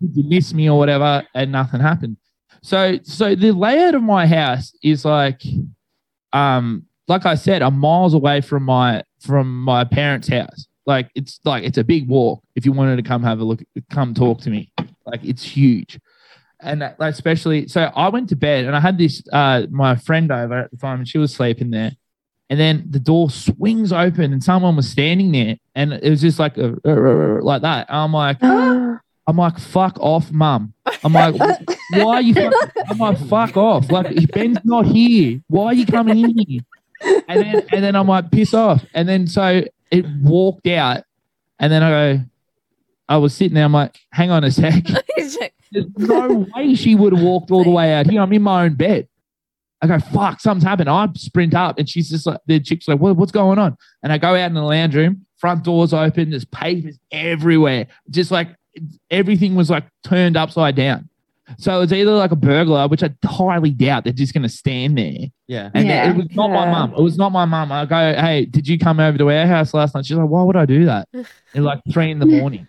[0.00, 1.26] You miss me or whatever?
[1.34, 2.18] And nothing happened.
[2.62, 5.42] So so the layout of my house is like
[6.32, 10.66] um like I said, I'm miles away from my from my parents' house.
[10.84, 12.42] Like it's like it's a big walk.
[12.54, 14.72] If you wanted to come have a look, come talk to me.
[15.06, 15.98] Like it's huge,
[16.60, 19.96] and that, like, especially so I went to bed and I had this uh my
[19.96, 21.92] friend over at the time and she was sleeping there,
[22.48, 26.38] and then the door swings open and someone was standing there and it was just
[26.38, 27.88] like a like that.
[27.88, 30.72] And I'm like I'm like fuck off, mum.
[31.02, 31.34] I'm like
[31.90, 32.34] why are you?
[32.34, 32.72] Fuck?
[32.88, 33.90] I'm like fuck off.
[33.90, 35.40] Like Ben's not here.
[35.48, 36.60] Why are you coming in here?
[37.28, 38.84] And then and then I'm like piss off.
[38.94, 41.04] And then so it walked out,
[41.58, 42.24] and then I go.
[43.08, 43.64] I was sitting there.
[43.64, 44.84] I'm like, hang on a sec.
[45.16, 48.20] There's no way she would have walked all the way out here.
[48.20, 49.08] I'm in my own bed.
[49.82, 50.88] I go, fuck, something's happened.
[50.88, 53.76] I sprint up and she's just like, the chick's like, what, what's going on?
[54.02, 57.86] And I go out in the lounge room, front doors open, there's papers everywhere.
[58.10, 58.48] Just like
[59.10, 61.08] everything was like turned upside down.
[61.58, 64.98] So it's either like a burglar, which I highly doubt they're just going to stand
[64.98, 65.28] there.
[65.46, 65.70] Yeah.
[65.74, 66.10] And Yeah.
[66.10, 66.72] it was not my Yeah.
[66.72, 66.94] mum.
[66.96, 67.70] It was not my mum.
[67.70, 70.06] I go, hey, did you come over to our house last night?
[70.06, 71.06] She's like, why would I do that?
[71.54, 72.66] At like three in the morning.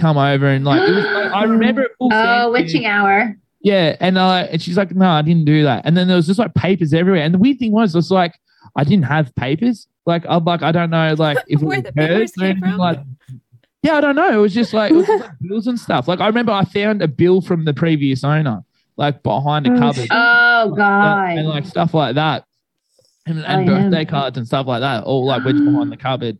[0.00, 3.36] Come over and like, it was like I remember it full Oh, witching hour.
[3.68, 5.84] Yeah, and uh, and she's like, no, I didn't do that.
[5.84, 7.22] And then there was just like papers everywhere.
[7.22, 8.34] And the weird thing was, it's like
[8.76, 9.86] I didn't have papers.
[10.06, 12.50] Like I'm like I don't know, like if it was the papers hers or came
[12.50, 12.78] anything, from?
[12.78, 13.00] Like,
[13.82, 14.32] yeah, I don't know.
[14.32, 16.08] It was just like, it was just, like bills and stuff.
[16.08, 18.64] Like I remember I found a bill from the previous owner,
[18.96, 20.08] like behind a Oh, cupboard, shit.
[20.10, 21.36] Oh God.
[21.36, 22.44] and like stuff like that,
[23.26, 26.38] and, and birthday cards and stuff like that, all like wedged behind the cupboard.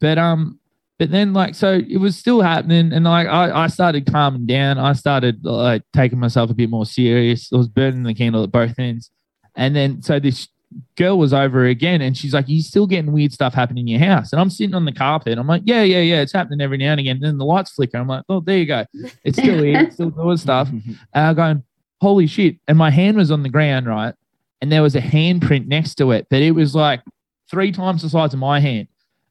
[0.00, 0.57] But um,
[0.98, 4.78] but then like so it was still happening, and like I I started calming down.
[4.78, 7.52] I started like taking myself a bit more serious.
[7.52, 9.10] I was burning the candle at both ends,
[9.56, 10.48] and then so this
[10.96, 14.08] girl was over again, and she's like, "You're still getting weird stuff happening in your
[14.08, 15.38] house?" And I'm sitting on the carpet.
[15.38, 17.72] I'm like, "Yeah, yeah, yeah, it's happening every now and again." And then the lights
[17.72, 17.98] flicker.
[17.98, 18.84] I'm like, "Oh, there you go.
[19.24, 19.80] It's still here.
[19.80, 20.68] It's still doing stuff."
[21.14, 21.64] And I'm going,
[22.00, 22.56] holy shit.
[22.68, 24.14] And my hand was on the ground, right?
[24.60, 27.02] and there was a handprint next to it, but it was like
[27.50, 28.88] three times the size of my hand.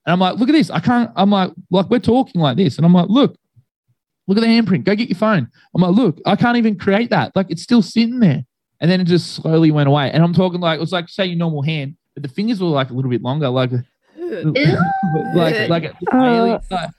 [0.08, 0.70] And I'm like, look at this.
[0.72, 2.78] I can't, I'm like, like we're talking like this.
[2.78, 3.36] And I'm like, look,
[4.26, 4.86] look at the handprint.
[4.86, 5.49] Go get your phone.
[5.76, 7.36] I'm like, look, I can't even create that.
[7.36, 8.45] Like it's still sitting there.
[8.80, 10.10] And then it just slowly went away.
[10.12, 12.68] And I'm talking like, it was like, say your normal hand, but the fingers were
[12.70, 13.72] like a little bit longer, like,
[15.36, 16.60] like, like, Oh.
[16.72, 16.91] like-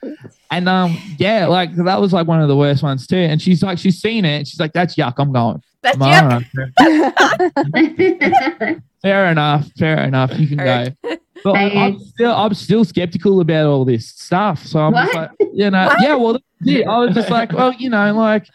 [0.51, 3.17] and um, yeah, like that was like one of the worst ones too.
[3.17, 4.47] And she's like, she's seen it.
[4.49, 5.15] She's like, that's yuck.
[5.19, 5.63] I'm going.
[5.83, 6.45] That's I'm yuck.
[6.79, 9.71] "All right, fair- fair enough.
[9.79, 10.39] Fair enough.
[10.39, 11.17] You can go.
[11.45, 11.53] Heard.
[11.53, 14.65] But I'm still, I'm still skeptical about all this stuff.
[14.67, 15.97] So I'm just like, you know, What?
[16.01, 16.15] yeah.
[16.17, 16.87] Well, that's it.
[16.87, 18.47] I was just like, well, you know, like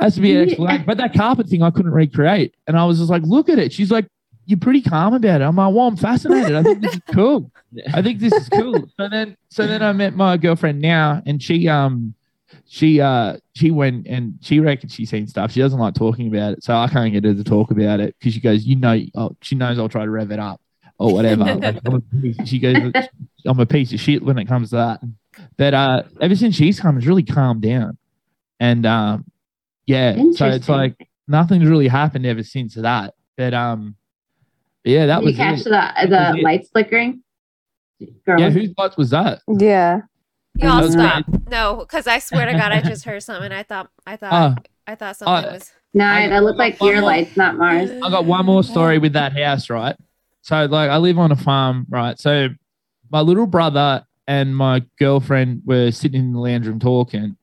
[0.00, 0.84] has to be an explanation.
[0.86, 3.72] But that carpet thing, I couldn't recreate, and I was just like, look at it.
[3.72, 4.06] She's like,
[4.46, 5.44] you're pretty calm about it.
[5.44, 6.56] I'm like, well, I'm fascinated.
[6.56, 7.50] I think this is cool.
[7.92, 8.88] I think this is cool.
[8.96, 12.14] So then, so then I met my girlfriend now, and she, um,
[12.66, 15.52] she, uh, she went and she reckons she's seen stuff.
[15.52, 18.14] She doesn't like talking about it, so I can't get her to talk about it
[18.18, 20.60] because she goes, you know, oh, she knows I'll try to rev it up
[20.98, 21.44] or whatever.
[21.60, 22.02] Like, I'm
[22.40, 22.92] a she goes,
[23.46, 25.00] I'm a piece of shit when it comes to that.
[25.56, 27.96] But uh, ever since she's come, it's really calmed down,
[28.60, 29.24] and um,
[29.86, 33.14] yeah, so it's like nothing's really happened ever since that.
[33.36, 33.94] But um,
[34.84, 35.64] yeah, that Did was you catch it.
[35.64, 36.42] the was the it.
[36.42, 37.22] lights flickering?
[38.26, 38.40] Girl.
[38.40, 39.40] Yeah, whose lights was that?
[39.48, 40.00] yeah.
[40.56, 41.24] Y'all Those stop.
[41.48, 43.52] No, because I swear to God, I just heard something.
[43.52, 44.54] I thought, I thought, Uh,
[44.88, 45.70] I thought something uh, was.
[45.94, 47.90] no, I got- that looked like one your more- lights, not Mars.
[47.92, 49.94] I got one more story with that house, right?
[50.48, 52.18] So like I live on a farm, right?
[52.18, 52.48] So
[53.10, 57.36] my little brother and my girlfriend were sitting in the lounge room talking,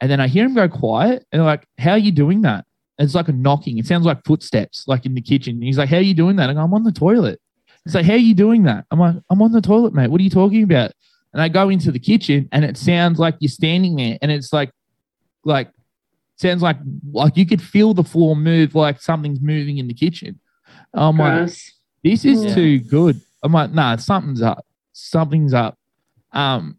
[0.00, 2.66] and then I hear him go quiet, and like, "How are you doing that?"
[2.98, 3.78] And it's like a knocking.
[3.78, 5.54] It sounds like footsteps, like in the kitchen.
[5.54, 7.40] And he's like, "How are you doing that?" Go, "I'm on the toilet."
[7.84, 10.10] He's like, "How are you doing that?" I'm like, "I'm on the toilet, mate.
[10.10, 10.90] What are you talking about?"
[11.32, 14.52] And I go into the kitchen, and it sounds like you're standing there, and it's
[14.52, 14.72] like,
[15.44, 15.70] like,
[16.34, 16.78] sounds like
[17.12, 20.40] like you could feel the floor move, like something's moving in the kitchen.
[20.92, 21.77] I'm like, Gross.
[22.04, 22.54] This is Yeah.
[22.54, 23.20] too good.
[23.42, 24.64] I'm like, nah, something's up.
[24.92, 25.78] Something's up.
[26.32, 26.76] Um,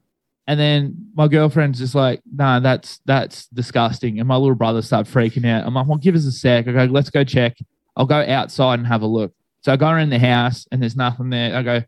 [0.48, 4.20] and then my girlfriend's just like, nah, that's that's disgusting.
[4.20, 5.66] And my little brother started freaking out.
[5.66, 6.68] I'm like, well, give us a sec.
[6.68, 7.58] I go, let's go check.
[7.96, 9.32] I'll go outside and have a look.
[9.62, 11.56] So I go around the house and there's nothing there.
[11.56, 11.82] I go,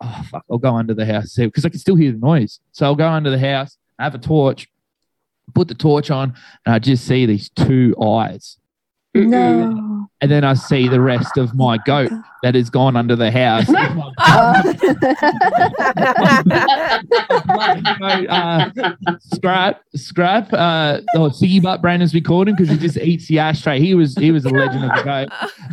[0.00, 2.58] oh fuck, I'll go under the house because I can still hear the noise.
[2.72, 4.66] So I'll go under the house, I have a torch,
[5.54, 6.34] put the torch on,
[6.64, 8.58] and I just see these two eyes.
[9.14, 10.08] No.
[10.22, 12.10] And then I see the rest of my goat
[12.42, 13.68] that has gone under the house.
[18.28, 18.70] uh,
[19.20, 20.52] scrap, scrap.
[20.52, 21.82] Uh, oh, Siggy Butt
[22.14, 23.80] we called him because he just eats the ashtray.
[23.80, 25.28] He was he was a legend of the goat.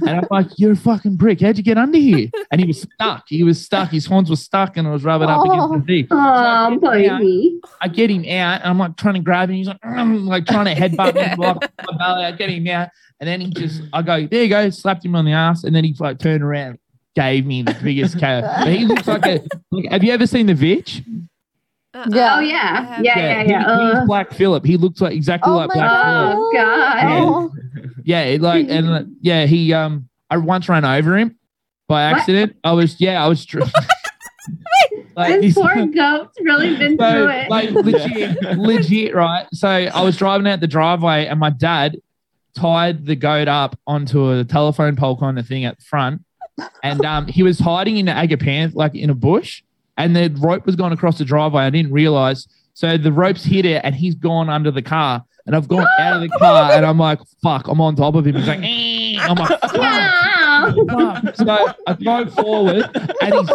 [0.07, 1.41] And I'm like, you're a fucking prick.
[1.41, 2.29] How'd you get under here?
[2.51, 3.25] And he was stuck.
[3.27, 3.89] He was stuck.
[3.89, 6.07] His horns were stuck, and I was rubbing up against the thing.
[6.11, 7.59] Oh, baby.
[7.81, 9.55] I get him out, and I'm like trying to grab him.
[9.55, 11.57] He's like, like trying to headbutt me, my.
[11.99, 12.89] I get him out,
[13.19, 15.75] and then he just, I go, there you go, slapped him on the ass, and
[15.75, 16.79] then he like turned around,
[17.15, 18.41] gave me the biggest KO.
[18.41, 19.41] But he looks like a.
[19.71, 21.01] Like, have you ever seen the Vitch?
[21.95, 22.05] Uh-uh.
[22.09, 22.35] Yeah.
[22.35, 22.55] Oh, yeah.
[22.55, 23.59] I have- Yeah, yeah, he- yeah.
[23.61, 24.65] he's Uh, Black Phillip.
[24.65, 26.37] He looks like exactly Oh like my Black Phillip.
[26.39, 27.51] Oh, God.
[28.03, 31.37] Yeah, it like and uh, yeah, he um, I once ran over him
[31.87, 32.19] by What?
[32.19, 32.55] accident.
[32.63, 33.45] I was yeah, I was.
[33.45, 33.61] Tr-
[35.15, 37.49] like, this poor goat's really been so, through it.
[37.49, 39.47] like legit, legit, right?
[39.53, 41.97] So I was driving out the driveway, and my dad
[42.55, 46.21] tied the goat up onto a telephone pole kind of thing at the front,
[46.83, 49.63] and um, he was hiding in the agapanth, like in a bush,
[49.97, 51.63] and the rope was going across the driveway.
[51.63, 55.55] I didn't realize, so the rope's hit it, and he's gone under the car, and
[55.55, 58.35] I've gone out of the car, and I'm like, fuck, I'm on top of him.
[58.35, 60.32] He's like, "Eh." I'm like, fuck.
[61.35, 62.89] So I go forward
[63.21, 63.49] and he's,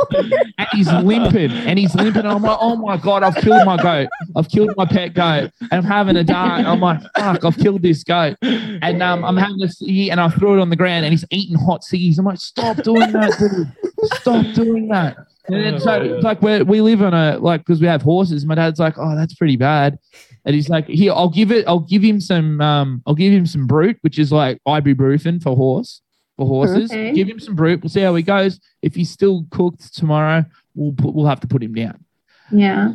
[0.58, 2.22] and he's limping and he's limping.
[2.22, 4.08] And I'm like, oh my God, I've killed my goat.
[4.36, 5.50] I've killed my pet goat.
[5.60, 6.66] And I'm having a dart.
[6.66, 8.36] I'm like, fuck, I've killed this goat.
[8.42, 11.24] And um, I'm having a this and I threw it on the ground and he's
[11.30, 12.18] eating hot ciggies.
[12.18, 13.72] I'm like, stop doing that, dude.
[14.20, 15.16] Stop doing that.
[15.46, 18.44] And then so it's like we we live on a like because we have horses.
[18.44, 19.98] My dad's like, oh, that's pretty bad.
[20.44, 23.44] And he's like, here, I'll give it, I'll give him some, um, I'll give him
[23.44, 26.00] some bute, which is like ibuprofen for horse,
[26.38, 26.90] for horses.
[26.90, 27.12] Okay.
[27.12, 27.82] Give him some bute.
[27.82, 28.60] We'll see how he goes.
[28.80, 32.02] If he's still cooked tomorrow, we'll put, we'll have to put him down.
[32.50, 32.94] Yeah.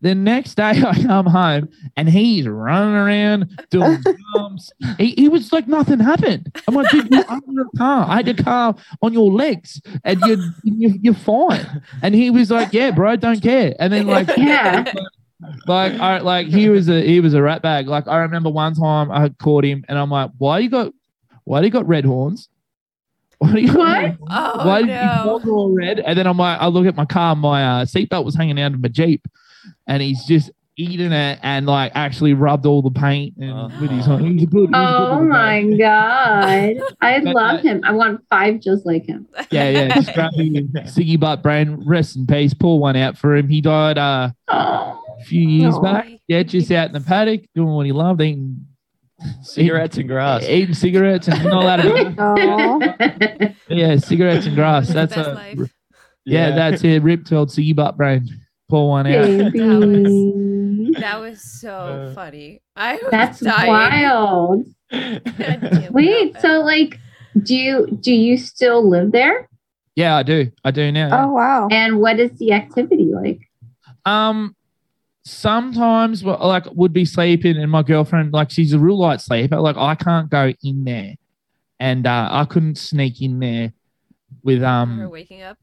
[0.00, 4.02] The next day I come home and he's running around doing
[4.34, 4.72] jumps.
[4.98, 6.52] He, he was like nothing happened.
[6.66, 8.06] I'm like, dude, you're under a car.
[8.08, 11.82] I had a car on your legs and you're, you're you're fine.
[12.02, 13.76] And he was like, yeah, bro, don't care.
[13.78, 14.92] And then like Yeah.
[15.68, 17.86] like I like he was a he was a rat bag.
[17.86, 20.92] Like I remember one time I caught him and I'm like, why you got
[21.44, 22.48] why do you got red horns?
[23.42, 24.16] Why do you What?
[24.30, 24.94] Oh why did no.
[25.02, 25.98] your horns are all red?
[26.00, 28.72] And then I'm like, I look at my car, my uh, seatbelt was hanging out
[28.74, 29.26] of my Jeep,
[29.86, 33.70] and he's just eating it and like actually rubbed all the paint and Oh.
[33.80, 34.24] with his hand.
[34.26, 34.52] He was good.
[34.52, 36.74] he was good Oh my guy.
[36.74, 36.82] god.
[37.00, 37.80] I But, love uh, him.
[37.84, 39.26] I want five just like him.
[39.50, 40.00] Yeah, yeah.
[40.00, 40.50] Scrappy
[40.86, 42.54] Siggy Butt Brain, rest in peace.
[42.54, 43.48] Pull one out for him.
[43.48, 45.04] He died uh, Oh.
[45.20, 45.82] a few years Aw.
[45.82, 46.08] back.
[46.28, 48.66] Yeah, just out in the paddock doing what he loved, eating
[49.42, 50.42] Cigarettes and grass.
[50.44, 54.88] eating cigarettes and not allowed to Yeah, cigarettes and grass.
[54.88, 55.72] That's the That's a life.
[56.24, 57.02] yeah, that's it.
[57.02, 58.28] Rip told Siggy Butt Brain.
[58.68, 59.26] Pull one out.
[59.26, 60.92] Baby.
[60.98, 61.70] That was so
[62.10, 62.62] Uh, funny.
[62.76, 63.68] I was That's dying.
[63.68, 64.66] wild.
[65.92, 66.98] Wait, so like
[67.42, 69.48] do you do you still live there?
[69.96, 70.50] Yeah, I do.
[70.64, 71.24] I do now.
[71.24, 71.68] Oh wow.
[71.70, 73.40] And what is the activity like?
[74.04, 74.54] Um,
[75.24, 79.60] sometimes like would be sleeping, and my girlfriend like she's a real light sleeper.
[79.60, 81.14] Like I can't go in there,
[81.80, 83.72] and uh, I couldn't sneak in there
[84.42, 85.58] with Her um waking up.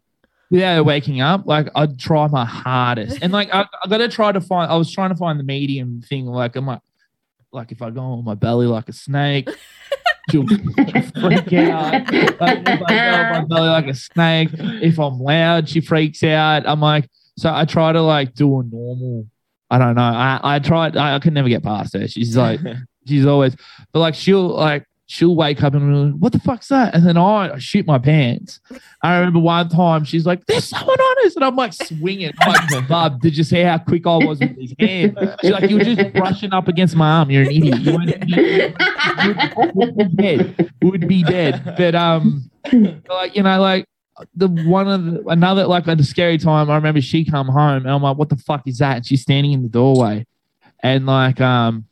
[0.49, 1.45] without her waking up.
[1.45, 4.71] Like I'd try my hardest, and like I, I got to try to find.
[4.71, 6.25] I was trying to find the medium thing.
[6.25, 6.81] Like I'm like,
[7.51, 9.49] like if I go on my belly like a snake.
[10.31, 11.91] She'll freak out.
[11.91, 16.21] Like, if I go on my belly like a snake, if I'm loud, she freaks
[16.21, 16.67] out.
[16.67, 19.25] I'm like, so I try to like do a normal.
[19.69, 20.01] I don't know.
[20.01, 20.97] I I tried.
[20.97, 22.07] I, I could never get past her.
[22.07, 22.59] She's like,
[23.07, 23.55] she's always,
[23.91, 26.93] but like she'll like she'll wake up and be like, what the fuck's that?
[26.93, 28.59] And then I shoot my pants.
[29.03, 32.31] I remember one time she's like, there's someone on us, and I'm like swinging.
[32.41, 35.17] I'm like, bub, did you see how quick I was with his hand?
[35.41, 37.31] She's like, you were just brushing up against my arm.
[37.31, 37.79] You're an idiot.
[37.79, 38.75] You idiot.
[39.75, 40.71] would be dead.
[40.83, 41.75] Would be dead.
[41.75, 42.49] But um,
[43.09, 43.85] like you know, like
[44.35, 46.69] the one of the, another like at a scary time.
[46.69, 48.97] I remember she come home and I'm like, what the fuck is that?
[48.97, 50.25] And she's standing in the doorway,
[50.81, 51.85] and like um,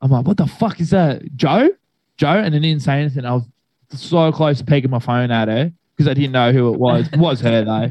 [0.00, 1.70] I'm like, what the fuck is that, Joe?
[2.16, 3.24] Joe, and I didn't say anything.
[3.24, 3.44] I was
[3.90, 7.08] so close to peeking my phone at her because I didn't know who it was.
[7.10, 7.72] It was her though.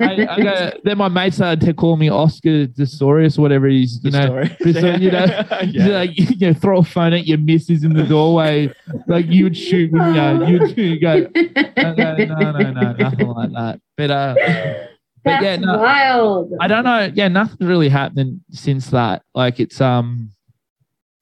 [0.00, 4.10] I, I go, then my mate started to call me Oscar Pistorius, whatever he's, you
[4.10, 4.66] know, so,
[4.96, 5.86] you know, yeah.
[5.86, 8.72] like you know, throw a phone at your missus in the doorway,
[9.06, 12.92] like you would shoot me, you know, you'd, you'd go, I go, no, no, no,
[12.92, 13.80] nothing like that.
[13.96, 14.34] But uh,
[15.24, 15.78] That's yeah, no.
[15.78, 16.52] wild.
[16.60, 17.10] I don't know.
[17.14, 19.22] Yeah, nothing's really happening since that.
[19.34, 20.30] Like it's um,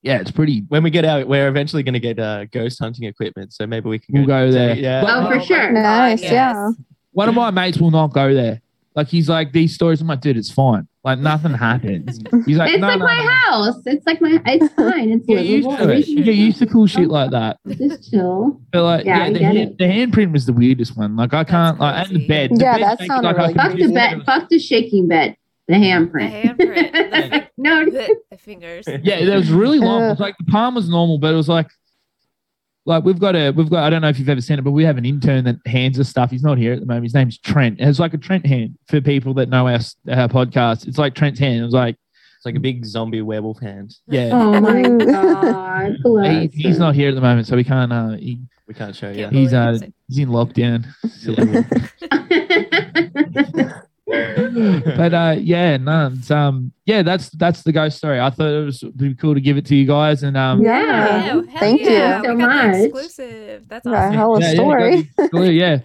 [0.05, 0.65] yeah, it's pretty.
[0.69, 3.55] when we get out, we're eventually going to get uh, ghost hunting equipment.
[3.55, 4.75] So maybe we can We'll go so, there.
[4.77, 5.03] Yeah.
[5.07, 5.73] Oh, for sure.
[5.73, 6.71] my Nice, God, yeah.
[7.13, 8.61] One of my mates will not go there.
[8.95, 10.01] Like he's like these stories.
[10.03, 10.87] I'm like, dude, it's fine.
[11.03, 12.19] Like nothing happens.
[12.47, 13.29] He's like, it's no, like no, my no.
[13.29, 13.83] house.
[13.87, 14.41] It's like my.
[14.47, 15.11] It's fine.
[15.11, 15.81] It's Get used to it.
[15.81, 17.59] Everything's Get used to cool shit like that.
[17.67, 18.61] Just chill.
[18.73, 19.79] But like, Yeah, yeah, the, hand, it.
[19.79, 21.17] the handprint was the weirdest one.
[21.17, 22.51] Like I can't like and the bed.
[22.51, 24.23] The Yeah, bed that makes sounded like really Fuck the bed.
[24.27, 25.37] Fuck the shaking bed.
[25.69, 26.57] The handprint.
[26.59, 26.93] The handprint.
[26.93, 27.49] handprint.
[27.57, 27.85] The, no.
[27.85, 28.85] the, the fingers.
[29.03, 30.03] Yeah, it was really long.
[30.03, 31.69] It was like the palm was normal, but it was like
[32.85, 34.73] like we've got a we've got I don't know if you've ever seen it, but
[34.73, 36.31] we have an intern that hands us stuff.
[36.31, 37.05] He's not here at the moment.
[37.05, 37.77] His name's Trent.
[37.81, 39.79] It's like a Trent hand for people that know our,
[40.11, 40.87] our podcast.
[40.87, 41.61] It's like Trent's hand.
[41.61, 41.97] It was like
[42.37, 43.95] It's like a big zombie werewolf hand.
[44.07, 44.31] yeah.
[44.33, 45.97] Oh my god.
[46.53, 47.91] He, he's not here at the moment, so we can't.
[47.93, 49.25] Uh, he, We can't show you.
[49.25, 50.85] Can't he's uh, believe he's in lockdown.
[54.15, 54.81] Yeah.
[54.97, 58.21] but uh, yeah, no, um, yeah, that's that's the ghost story.
[58.21, 60.81] I thought it was pretty cool to give it to you guys, and um, Yeah.
[60.83, 61.91] Yeah, hell Thank you.
[61.91, 62.23] yeah.
[62.23, 62.77] so we got the much.
[62.85, 63.69] exclusive.
[63.69, 64.15] That's Yeah, awesome.
[64.15, 65.11] hell of a Yeah, yeah, story.
[65.31, 65.79] got yeah,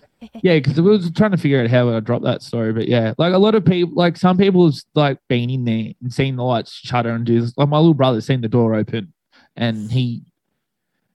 [0.44, 3.14] yeah, because we was trying to figure out how I dropped that story, but yeah,
[3.18, 6.36] like a lot of people, like some people have like been in there and seen
[6.36, 7.54] the lights shutter and do this.
[7.58, 9.14] Like my little brother seen the door open,
[9.56, 10.24] and he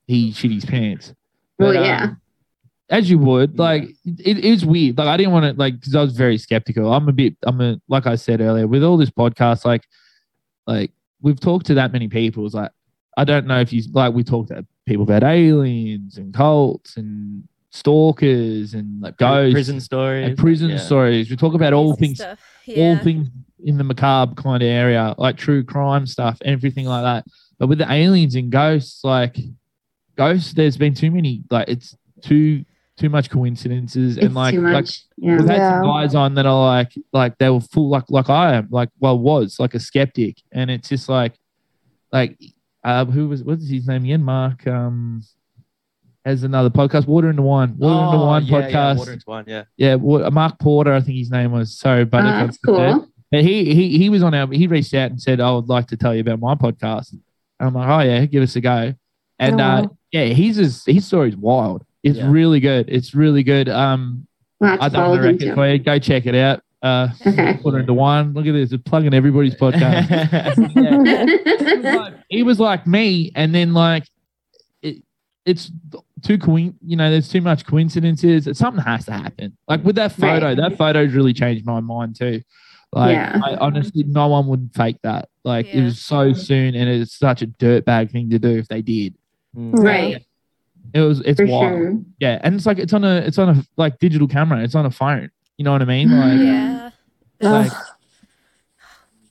[0.07, 1.13] he shit his pants.
[1.59, 2.09] well, But, um, yeah.
[2.89, 3.61] As you would Yeah.
[3.61, 6.37] like it, it was weird like i didn't want to like because i was very
[6.37, 9.83] skeptical i'm a bit i'm a like i said earlier with all this podcast like
[10.67, 12.71] like we've talked to that many people it's like
[13.17, 17.43] i don't know if you like we talked to people about aliens and cults and
[17.71, 20.27] stalkers and like ghosts prison stories.
[20.27, 20.77] and prison yeah.
[20.77, 22.39] stories we talk about all Crazy things stuff.
[22.77, 23.27] all things
[23.63, 27.25] in the macabre kind of area, like true crime stuff, everything like that.
[27.57, 29.37] But with the aliens and ghosts, like
[30.15, 32.63] ghosts, there's been too many, like it's too
[32.97, 34.85] too much coincidences It's and like too like
[35.17, 35.37] yeah.
[35.37, 35.81] we've had Yeah.
[35.81, 38.89] some guys on that are like like they were full like like I am, like
[38.99, 40.41] well was like a skeptic.
[40.51, 41.33] And it's just like
[42.11, 42.39] like
[42.83, 44.23] uh who was what's his name again?
[44.23, 45.21] Mark um
[46.23, 47.75] has another podcast, Water in the Wine.
[47.77, 48.71] Water in the Oh, Wine yeah, podcast.
[48.71, 49.63] Yeah, water into wine, yeah.
[49.77, 51.77] Yeah, Wa- Mark Porter, I think his name was.
[51.77, 53.07] Sorry, but Oh, if I that's cool.
[53.31, 54.47] But he he he was on our.
[54.51, 57.21] He reached out and said, "I would like to tell you about my podcast." And
[57.59, 58.93] I'm like, "Oh yeah, give us a go."
[59.39, 59.97] And Oh, uh, wow.
[60.11, 61.83] yeah, his is his story's wild.
[62.05, 62.29] It's Yeah.
[62.29, 62.85] really good.
[62.87, 63.67] It's really good.
[63.67, 64.27] Um,
[64.61, 65.79] We'll I don't follow want to them record for you.
[65.79, 66.61] Go check it out.
[66.81, 67.59] Uh, Okay.
[67.63, 68.33] Water into wine.
[68.33, 68.71] Look at this.
[68.71, 70.07] It's plugging everybody's podcast.
[70.71, 74.05] he, was like, he was like me, and then like
[74.81, 75.03] it,
[75.45, 75.71] it's
[76.21, 76.75] too coin.
[76.85, 78.47] You know, there's too much coincidences.
[78.57, 79.57] Something has to happen.
[79.67, 80.57] Like with that photo, Right.
[80.57, 82.41] that photo's really changed my mind too.
[82.93, 83.41] Like Yeah.
[83.43, 85.27] I, honestly, no one would fake that.
[85.43, 88.81] Like it was so soon, and it's such a dirtbag thing to do if they
[88.81, 89.15] did.
[89.57, 89.73] Mm.
[89.73, 90.25] Right.
[90.93, 91.61] It was it's For wild.
[91.71, 91.99] sure.
[92.19, 94.63] Yeah, and it's like it's on a it's on a like digital camera.
[94.63, 95.29] It's on a phone.
[95.57, 96.09] You know what I mean?
[96.11, 96.89] Like Yeah.
[97.41, 97.71] like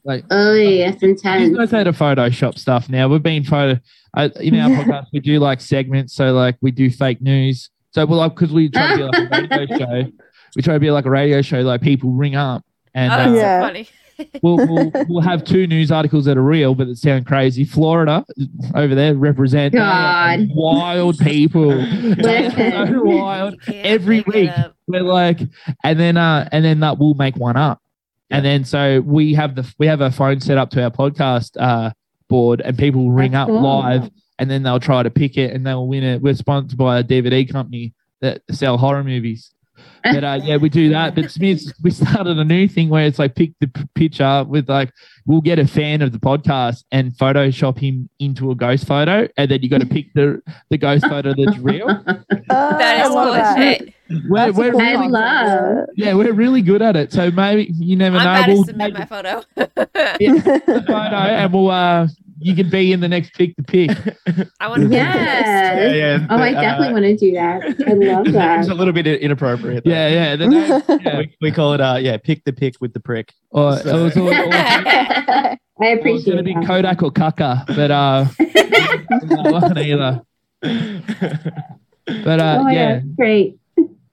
[0.04, 1.56] like Oh, yeah, it's These intense.
[1.56, 3.08] guys had to Photoshop stuff now.
[3.08, 3.80] We've been photo
[4.16, 5.06] uh, in our podcast.
[5.12, 7.70] We do like segments, so like we do fake news.
[7.92, 10.12] So well, because we try to be like a radio show,
[10.56, 11.60] we try to be like a radio show.
[11.60, 13.60] Like people ring up, and oh, uh, that's Yeah.
[13.60, 13.88] funny.
[14.42, 17.64] We'll, we'll we'll have two news articles that are real, but that sound crazy.
[17.64, 18.24] Florida
[18.74, 20.48] over there represent God.
[20.54, 21.70] wild people.
[22.22, 24.50] So wild You every week.
[24.86, 25.40] we're like
[25.82, 27.80] and then uh and then that we'll make one up
[28.30, 31.50] and then so we have the we have a phone set up to our podcast
[31.60, 31.90] uh
[32.28, 33.62] board and people ring That's up cool.
[33.62, 36.98] live and then they'll try to pick it and they'll win it we're sponsored by
[36.98, 39.52] a dvd company that sell horror movies
[40.02, 43.18] but uh yeah we do that but Smiths, we started a new thing where it's
[43.18, 44.90] like pick the p- picture with like
[45.26, 49.50] we'll get a fan of the podcast and photoshop him into a ghost photo and
[49.50, 52.14] then you got to pick the the ghost photo that's real Uh,
[52.48, 53.56] That I cool that.
[53.56, 53.94] shit.
[54.28, 57.10] we're, That's a we're cool really love- yeah, we're really good at it.
[57.12, 58.30] So maybe you never I'm know.
[58.32, 59.42] about to We'll submit take my photo.
[59.56, 62.08] the photo and we'll uh
[62.44, 63.90] you can be in the next pick the pick.
[64.60, 65.46] I want to be Yes.
[65.46, 66.26] Yeah, yeah.
[66.28, 67.88] Oh, I but, uh, definitely want to do that.
[67.88, 68.60] I love that.
[68.60, 69.84] It's a little bit inappropriate.
[69.84, 69.90] though.
[69.90, 70.36] Yeah, yeah.
[70.36, 71.18] The name, yeah.
[71.20, 73.32] We, we call it uh yeah, pick the pick with the prick.
[73.48, 76.54] Or, it was, or, or, or I it's gonna be.
[76.66, 78.26] Kodak or Kaka, but uh
[79.30, 80.20] one either.
[80.60, 82.94] But uh oh my yeah.
[82.96, 83.58] God, great.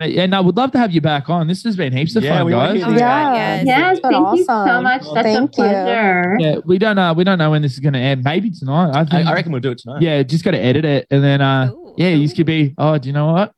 [0.02, 1.46] But, yeah, no, would love to have you back on.
[1.48, 2.78] This has been heaps of Yeah, fun, we wanna guys.
[2.84, 3.34] hear my God, Yeah.
[3.36, 3.66] yes.
[3.68, 4.84] Yes, It's been thank you so awesome.
[4.84, 5.04] much.
[5.04, 6.46] Such Thank a you.
[6.46, 7.14] Yeah, we don't know.
[7.14, 8.24] We don't know when this is gonna end.
[8.24, 8.92] Maybe tonight.
[8.96, 9.28] I I, think.
[9.28, 10.02] I reckon we'll do it tonight.
[10.02, 11.94] Yeah, just got to edit it, and then uh, Ooh.
[11.98, 12.74] yeah, you could be.
[12.80, 13.54] Oh, do you know what?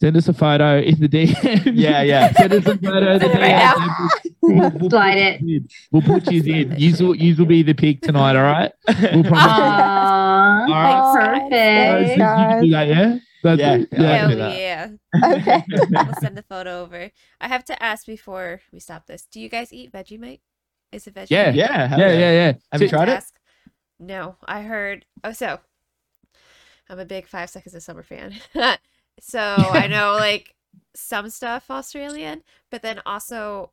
[0.00, 1.72] Send us a photo in the DM.
[1.74, 2.30] Yeah, yeah.
[2.36, 3.74] Send us a photo in the Send it right
[4.44, 4.80] DM.
[4.80, 5.40] We'll Slide it.
[5.40, 5.68] in.
[5.90, 6.74] We'll put you in.
[6.78, 8.36] You will, yous will be the pick tonight.
[8.36, 8.70] All right.
[8.86, 9.42] We'll promise.
[9.42, 11.48] Aww, All right.
[11.50, 12.08] perfect.
[12.08, 12.12] you.
[12.12, 13.16] You can do that, yeah.
[13.42, 13.88] That's Yeah, it.
[13.92, 14.00] yeah.
[14.00, 14.16] yeah.
[14.16, 14.58] Hell do that.
[14.58, 14.88] yeah.
[15.32, 15.64] Okay.
[15.90, 17.10] We'll send the photo over.
[17.40, 19.26] I have to ask before we stop this.
[19.30, 20.40] Do you guys eat Vegemite?
[20.92, 21.30] Is it Vegemite?
[21.30, 21.50] Yeah.
[21.50, 22.52] Yeah, hell Yeah, yeah, yeah.
[22.72, 23.12] Have you tried it?
[23.12, 23.38] Ask-
[23.98, 25.04] No, I heard.
[25.24, 25.60] Oh, so
[26.88, 28.34] I'm a big Five Seconds of Summer fan.
[29.20, 30.54] so I know like
[30.94, 33.70] some stuff Australian, but then also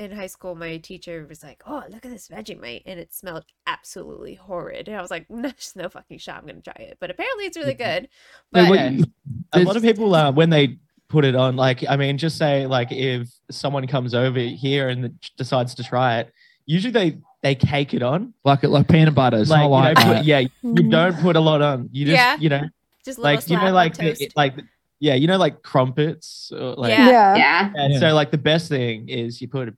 [0.00, 3.44] in high school, my teacher was like, "Oh, look at this Vegemite," and it smelled
[3.66, 4.88] absolutely horrid.
[4.88, 6.38] And I was like, "No, "There's no fucking shot.
[6.40, 8.08] I'm gonna try it." But apparently, it's really good.
[8.08, 8.08] Yeah,
[8.52, 9.04] But what- Yeah.
[9.52, 10.78] a lot of people uh, when they
[11.08, 15.18] put it on like i mean just say like if someone comes over here and
[15.36, 16.32] decides to try it
[16.66, 19.38] usually they they cake it on like it like peanut butter.
[19.38, 22.04] It's like, not you like know, put- yeah you don't put a lot on you
[22.06, 22.36] just Yeah.
[22.38, 22.62] you know
[23.04, 24.54] just like you know on like the, like
[25.00, 27.08] yeah you know like crumpets or like Yeah.
[27.10, 27.36] Yeah.
[27.74, 27.88] Yeah.
[27.88, 27.98] Yeah.
[27.98, 29.74] so like the best thing is you put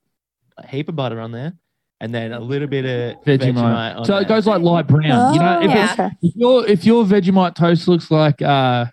[0.62, 1.52] a, a heap of butter on there
[2.00, 3.54] and then a little bit of Vegemite.
[3.54, 4.36] Vegemite, on So it there.
[4.36, 5.34] goes like light brown.
[5.34, 6.10] you know, if, Oh, Yeah.
[6.22, 8.86] if your if your Vegemite toast looks like uh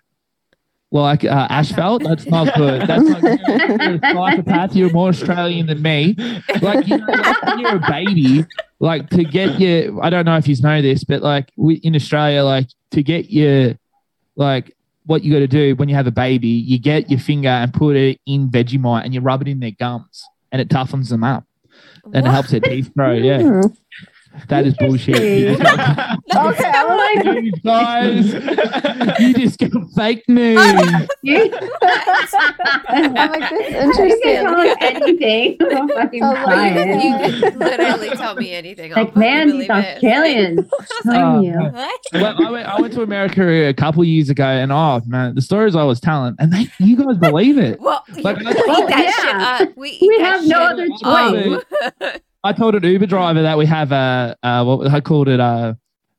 [0.92, 2.82] like uh, asphalt, that's not good.
[2.82, 3.38] That's not good.
[3.46, 4.74] You're a psychopath.
[4.74, 6.16] You're more Australian than me.
[6.60, 8.44] Like you know, like when you're a baby,
[8.80, 11.94] like to get your I don't know if you know this, but like we, in
[11.94, 13.74] Australia, like to get your
[14.34, 14.74] like
[15.06, 17.72] what you got to do when you have a baby, you get your finger and
[17.72, 21.22] put it in Vegemite and you rub it in their gums and it toughens them
[21.22, 21.44] up
[22.04, 23.12] and it helps their teeth grow.
[23.12, 23.60] Yeah, Hmm.
[24.48, 25.22] That is bullshit.
[25.22, 28.32] You just got- Okay, I was like, News, guys.
[29.20, 30.60] you just got fake news.
[30.60, 31.08] I'm
[33.14, 34.22] like, this is You can interesting.
[34.22, 35.56] tell me anything.
[35.60, 36.74] I'm fucking I was like,
[37.34, 38.92] you could literally tell me anything.
[38.92, 39.70] Like, man, these believe.
[39.86, 40.60] Australians.
[40.60, 41.52] I was telling Oh, you.
[41.72, 42.00] what?
[42.12, 45.42] well, I went, I went to America a couple years ago, and oh man, the
[45.42, 47.78] stories I was telling, and they, you guys believe it.
[47.80, 49.58] Well, Like, we I- eat Oh, that yeah.
[49.58, 49.76] shit up.
[49.76, 51.60] We eat We that have no other Oh,
[52.00, 52.20] up.
[52.42, 55.76] I told an Uber driver that we have a uh, what I called it a,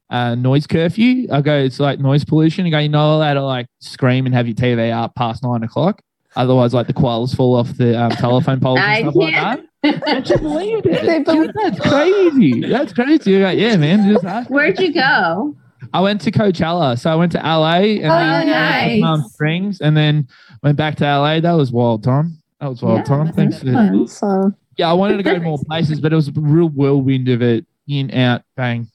[0.10, 1.28] a noise curfew.
[1.32, 2.66] I go, it's like noise pollution.
[2.66, 5.64] You go, you're not allowed to like scream and have your TV up past nine
[5.64, 6.02] o'clock.
[6.36, 9.70] Otherwise, like the koalas fall off the um, telephone poles I and stuff like can't.
[9.84, 10.08] that.
[10.08, 11.26] And she believed it.
[11.26, 12.62] They That's crazy.
[12.68, 13.32] That's crazy.
[13.32, 14.14] You're like, yeah, man.
[14.14, 15.56] Just Where'd you go?
[15.94, 19.02] I went to Coachella, so I went to LA and Oh, then nice.
[19.02, 20.28] Palm Springs, and then
[20.62, 21.40] went back to LA.
[21.40, 22.38] That was wild Tom.
[22.60, 23.26] That was wild Yeah, time.
[23.26, 23.96] that's Thanks for fun.
[24.00, 24.56] Awesome.
[24.82, 24.90] Yeah.
[24.90, 27.66] I wanted to go to more places, but it was a real whirlwind of it.
[27.88, 28.88] In out bang.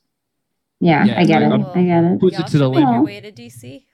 [0.81, 1.49] Yeah, Yeah, I get it.
[1.49, 2.21] like, I get it.
[2.21, 3.05] Puts it to the should make your limit.
[3.05, 3.85] way to DC.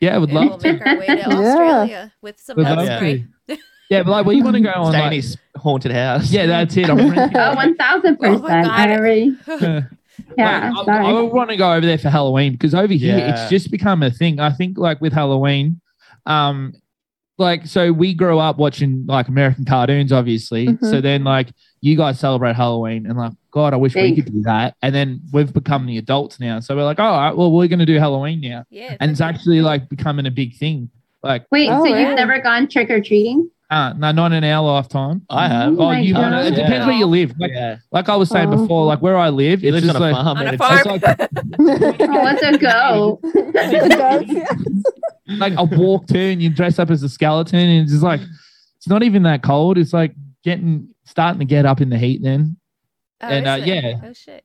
[0.00, 0.72] Yeah, I would love we'll to.
[0.72, 1.26] make our way to Yeah.
[1.28, 3.58] Australia with some Would bug love.
[3.90, 4.92] Yeah, but like, where you want to go on?
[4.92, 6.90] Stay Like, his haunted house yeah, that's it.
[6.90, 7.36] I'm renting.
[7.36, 8.16] Oh, 1000%.
[8.22, 8.66] Oh my God.
[8.66, 9.82] I already, Yeah.
[10.36, 11.10] yeah, Like, I.
[11.10, 13.32] I want to go over there for Halloween because over here Yeah.
[13.42, 14.40] it's just become a thing.
[14.40, 15.80] I think like with Halloween,
[16.24, 16.74] um,
[17.38, 20.66] like so we grew up watching like American cartoons, obviously.
[20.68, 20.80] Mhm.
[20.80, 21.48] So then like
[21.82, 24.74] you guys celebrate Halloween and like, God, I wish we could do that.
[24.82, 26.60] And then we've become the adults now.
[26.60, 28.64] So we're like, all right, well, we're gonna do Halloween now.
[28.70, 28.96] Yeah.
[29.00, 30.90] And it's actually like becoming a big thing.
[31.22, 32.08] Like, Wait, Oh, so yeah.
[32.08, 33.50] you've never gone trick or treating?
[33.68, 35.22] Uh, no, not in our lifetime.
[35.28, 35.78] I have.
[35.78, 36.22] Oh Oh, you God.
[36.22, 36.64] wanna, it Yeah.
[36.64, 37.32] depends where you live.
[37.38, 37.78] Like, yeah.
[37.90, 38.58] like I was saying Oh.
[38.62, 40.28] before, like where I live, He it's lives just on a like farm.
[40.28, 41.00] on and a it's- farm.
[41.02, 43.20] like- Oh, what's a go?
[45.38, 48.20] like a walk to and you dress up as a skeleton and it's just like
[48.76, 49.78] it's not even that cold.
[49.78, 50.14] It's like
[50.44, 52.56] getting starting to get up in the heat then.
[53.20, 54.00] Oh, and, uh, yeah.
[54.04, 54.44] Oh shit.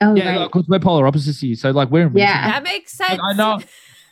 [0.00, 0.50] Oh, yeah, right.
[0.52, 1.54] because we're polar opposites to you.
[1.54, 2.28] So like we're in winter.
[2.28, 2.50] Yeah.
[2.50, 3.10] That makes sense.
[3.12, 3.60] Like, I know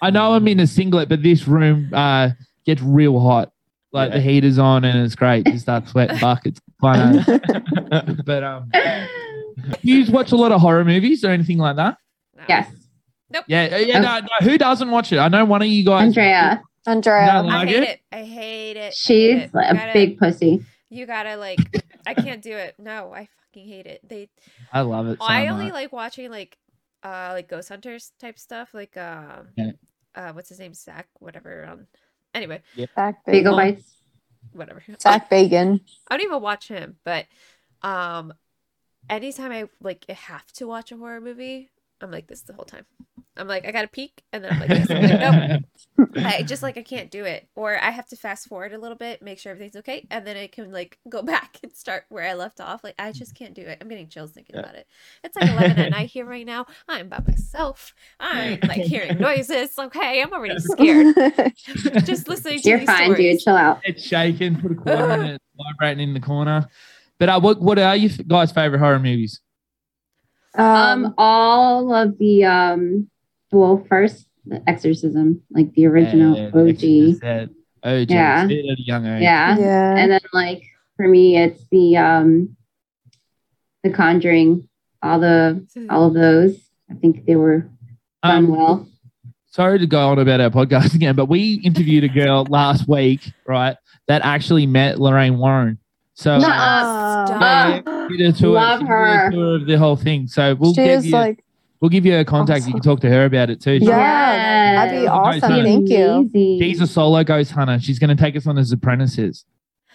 [0.01, 2.30] I know I'm in a singlet, but this room uh
[2.64, 3.53] gets real hot.
[3.93, 4.22] Like the Yeah.
[4.24, 5.47] heater's on and it's great.
[5.49, 6.61] You start sweating buckets.
[6.80, 7.24] Fun,
[8.24, 8.70] but um
[9.82, 11.97] do you watch a lot of horror movies or anything like that?
[12.49, 12.70] Yes.
[13.32, 13.45] Nope.
[13.47, 15.18] Yeah, uh, yeah, no, no, who doesn't watch it?
[15.18, 16.62] I know one of you guys Andrea.
[16.86, 17.43] Andrea.
[17.43, 17.88] No, I hate it?
[17.88, 18.01] it?
[18.11, 18.80] I hate it.
[18.80, 19.51] I hate She's it.
[19.55, 20.64] A gotta- big pussy.
[20.88, 21.59] You gotta like.
[22.07, 22.74] I can't do it.
[22.78, 24.01] No, I fucking hate it.
[24.09, 24.28] They.
[24.72, 25.18] I love it.
[25.20, 25.74] So I only much.
[25.74, 26.57] like watching like,
[27.05, 28.70] uh, like Ghost Hunters type stuff.
[28.74, 29.70] Like, um, Yeah.
[30.16, 30.74] uh, what's his name?
[30.74, 31.68] Zach, whatever.
[31.70, 31.86] Um,
[32.35, 32.62] anyway,
[32.95, 33.74] Zach Bagel Bacon.
[33.74, 33.93] bites.
[34.53, 34.83] whatever.
[35.01, 35.81] Zach Bacon.
[36.09, 37.26] I don't even watch him, but
[37.83, 38.33] um
[39.09, 41.70] anytime I like have to watch a horror movie,
[42.01, 42.87] I'm like this the whole time.
[43.37, 44.91] I'm like, I gotta peek and then I'm like this.
[44.91, 45.62] I'm like,
[45.99, 46.11] nope.
[46.16, 47.49] I just like I can't do it.
[47.55, 50.37] Or I have to fast forward a little bit, make sure everything's okay, and then
[50.37, 52.83] I can like go back and start where I left off.
[52.85, 53.78] Like I just can't do it.
[53.81, 54.62] I'm getting chills thinking Yeah.
[54.62, 54.87] about it.
[55.24, 56.66] It's like eleven at night here right now.
[56.89, 57.95] I'm by myself.
[58.18, 59.78] I'm like hearing noises.
[59.78, 61.14] Okay, I'm already scared.
[62.05, 63.39] just listening to You're these fine, dude.
[63.41, 63.81] Chill out.
[63.85, 66.68] it's shaking, put a quarter in it, vibrating in the corner.
[67.18, 69.41] But uh, what what are you guys' favorite horror movies?
[70.57, 70.64] Um,
[71.07, 73.09] um, all of the um,
[73.53, 76.68] well, first the Exorcism, like the original Yeah, OG.
[76.68, 77.22] Exorcist,
[77.84, 78.42] OG, Yeah.
[78.44, 79.22] at young age.
[79.22, 79.59] Yeah.
[79.59, 79.96] yeah.
[79.96, 80.62] and then like
[80.96, 82.57] for me, it's the um,
[83.82, 84.68] the Conjuring.
[85.03, 86.59] All the all of those.
[86.90, 87.68] I think they were
[88.22, 88.88] done Um, well.
[89.46, 93.20] sorry to go on about our podcast again, but we interviewed a girl last week,
[93.46, 93.76] right,
[94.09, 95.78] that actually met Lorraine Warren.
[96.14, 96.46] So No.
[96.48, 97.82] uh, Stop.
[97.86, 99.30] Uh, she a tour, Love she did a her.
[99.30, 100.26] tour of the whole thing.
[100.28, 101.42] So we'll she give is you like,
[101.81, 102.66] we'll give you her contact.
[102.66, 103.78] You can talk to her about it too.
[103.78, 105.55] She- Yeah, that'd be awesome.
[105.55, 106.07] She's Thank you.
[106.09, 106.59] Amazing.
[106.61, 107.78] She's a solo ghost hunter.
[107.81, 109.45] She's going to take us on as apprentices.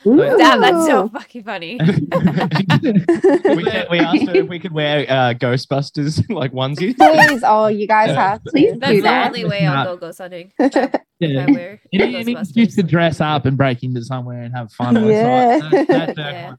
[0.08, 0.18] Ooh.
[0.18, 1.80] Damn, that's so fucking funny.
[1.84, 1.90] we,
[3.64, 6.96] can, we asked her if we could wear uh, Ghostbusters like onesies.
[6.96, 8.30] Please, oh, you guys Yeah.
[8.30, 8.52] have to.
[8.52, 10.52] Please That's do the only way I'll go ghost hunting.
[10.60, 11.46] If I yeah.
[11.50, 14.96] wear Any, any excuse to dress up and break into somewhere and have fun.
[14.96, 15.60] on Yeah.
[15.60, 15.88] site.
[15.88, 16.54] That- that's Yeah.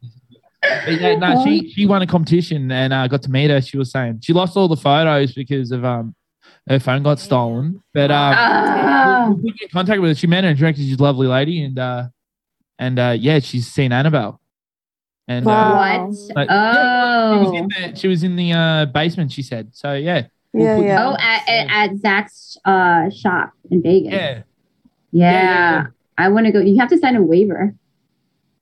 [0.68, 3.30] Kind of- But yeah, no, she she won a competition and I uh, got to
[3.30, 3.60] meet her.
[3.60, 6.14] She was saying she lost all the photos because of um
[6.68, 7.82] her phone got stolen.
[7.94, 9.28] But um, Ah.
[9.30, 10.14] we put you in contact with her.
[10.14, 12.08] She met her and she reckons she's a lovely lady and uh
[12.78, 14.40] and uh yeah, she's seen Annabelle.
[15.28, 16.06] And uh, Wow.
[16.08, 16.36] What?
[16.36, 17.56] like, yeah, she was Oh.
[17.56, 19.32] in the, she was in the uh, basement.
[19.32, 19.94] She said so.
[19.94, 21.04] Yeah, Yeah, put you- yeah.
[21.08, 24.12] Oh, at, at, at Zach's uh, shop in Vegas.
[24.12, 24.42] yeah, Yeah.
[25.12, 25.86] yeah, yeah.
[26.16, 26.60] I want to go.
[26.60, 27.74] You have to sign a waiver.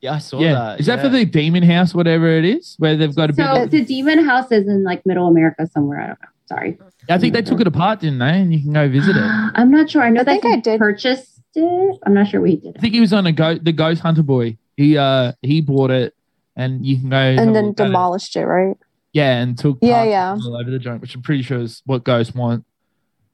[0.05, 0.53] Yeah, I saw yeah.
[0.55, 0.81] that.
[0.81, 3.45] Is that for the Demon House, whatever it is, where they've got a bit?
[3.47, 6.01] So Of, the Demon House is in like Middle America somewhere.
[6.01, 6.29] I don't know.
[6.47, 6.79] Sorry.
[7.09, 8.39] I think they took it apart, didn't they?
[8.41, 9.23] And you can go visit it.
[9.55, 10.03] I'm not sure.
[10.03, 10.79] I know I that think I did.
[10.79, 11.99] purchased it.
[12.05, 12.77] I'm not sure we he did.
[12.77, 14.59] I think he was on a go the Ghost Hunter boy.
[14.77, 16.15] He uh he bought it,
[16.55, 17.87] and you can go have And then look at it.
[17.87, 18.77] demolished it, right?
[19.15, 20.33] Yeah, and took Yeah, yeah.
[20.45, 22.67] all over the joint, which I'm pretty sure is what ghosts want.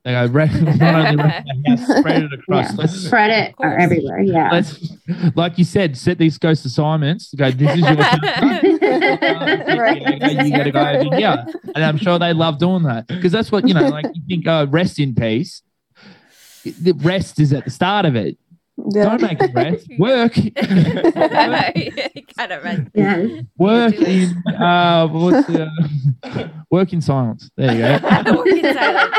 [0.05, 1.45] They go wreck, not only wreck
[1.99, 2.71] spread it across.
[2.71, 2.77] Yeah.
[2.79, 4.21] Let's, Spread it everywhere.
[4.21, 4.51] Yeah.
[4.51, 4.93] let's,
[5.35, 7.35] like you said, set these ghost assignments.
[7.35, 7.97] Go, this is your.
[9.81, 10.03] Right.
[10.03, 13.67] you gotta go over here, and I'm sure they love doing that because that's what
[13.69, 13.89] you know.
[13.89, 15.63] Like you think, oh, rest in peace.
[16.65, 18.37] The rest is at the start of it.
[18.93, 19.05] Yeah.
[19.05, 19.87] Don't make it rest.
[19.99, 20.35] Work.
[22.35, 22.89] kind of right.
[22.95, 23.45] yes.
[23.59, 25.69] Work in uh, what's the,
[26.23, 27.51] uh, work in silence.
[27.57, 28.37] There you go.
[28.37, 29.15] Work in silence.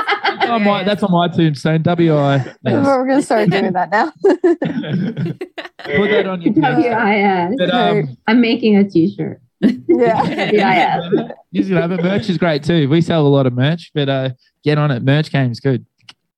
[0.51, 1.81] That's on my, that's on my tombstone.
[1.83, 2.37] W I.
[2.63, 4.11] We're gonna start doing that now.
[4.23, 6.61] Put that on your tombstone.
[6.81, 7.53] W-I-S.
[7.57, 9.41] But, um, I'm making a t-shirt.
[9.61, 9.75] yeah.
[10.45, 11.31] W-I-S.
[11.51, 12.87] Use it, but merch is great too.
[12.89, 14.29] We sell a lot of merch, but uh,
[14.63, 15.03] get on it.
[15.03, 15.85] Merch game's good.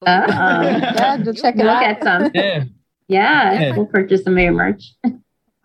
[0.05, 0.25] Oh.
[0.27, 1.81] Yeah, go check it We'll out.
[1.81, 2.31] get some.
[2.33, 2.63] Yeah,
[3.07, 3.75] Yeah, Yeah.
[3.77, 4.93] we'll purchase some of your merch.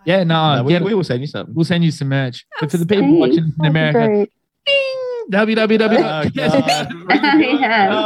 [0.05, 0.23] yeah.
[0.25, 1.55] No, No, we, get, we will send you something.
[1.55, 2.45] we'll send you some merch.
[2.61, 3.19] But for the people Thanks.
[3.21, 4.33] watching in America, great.
[5.31, 6.01] Www.
[6.01, 6.23] Oh,
[7.61, 8.05] Yeah.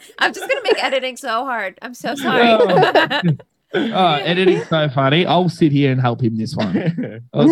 [0.18, 1.78] I'm just gonna make editing so hard.
[1.82, 3.36] I'm so sorry.
[3.72, 5.24] Oh, editing's so funny.
[5.26, 7.22] I'll sit here and help him this one.
[7.32, 7.46] I'll.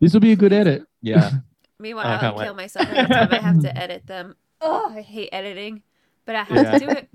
[0.00, 0.82] This will be a good edit.
[1.00, 1.30] yeah.
[1.78, 2.56] Meanwhile, I I'll kill wait.
[2.56, 4.34] myself every time I have to edit them.
[4.60, 5.84] Oh, I hate editing,
[6.26, 6.72] but I have Yeah.
[6.72, 7.08] to do it.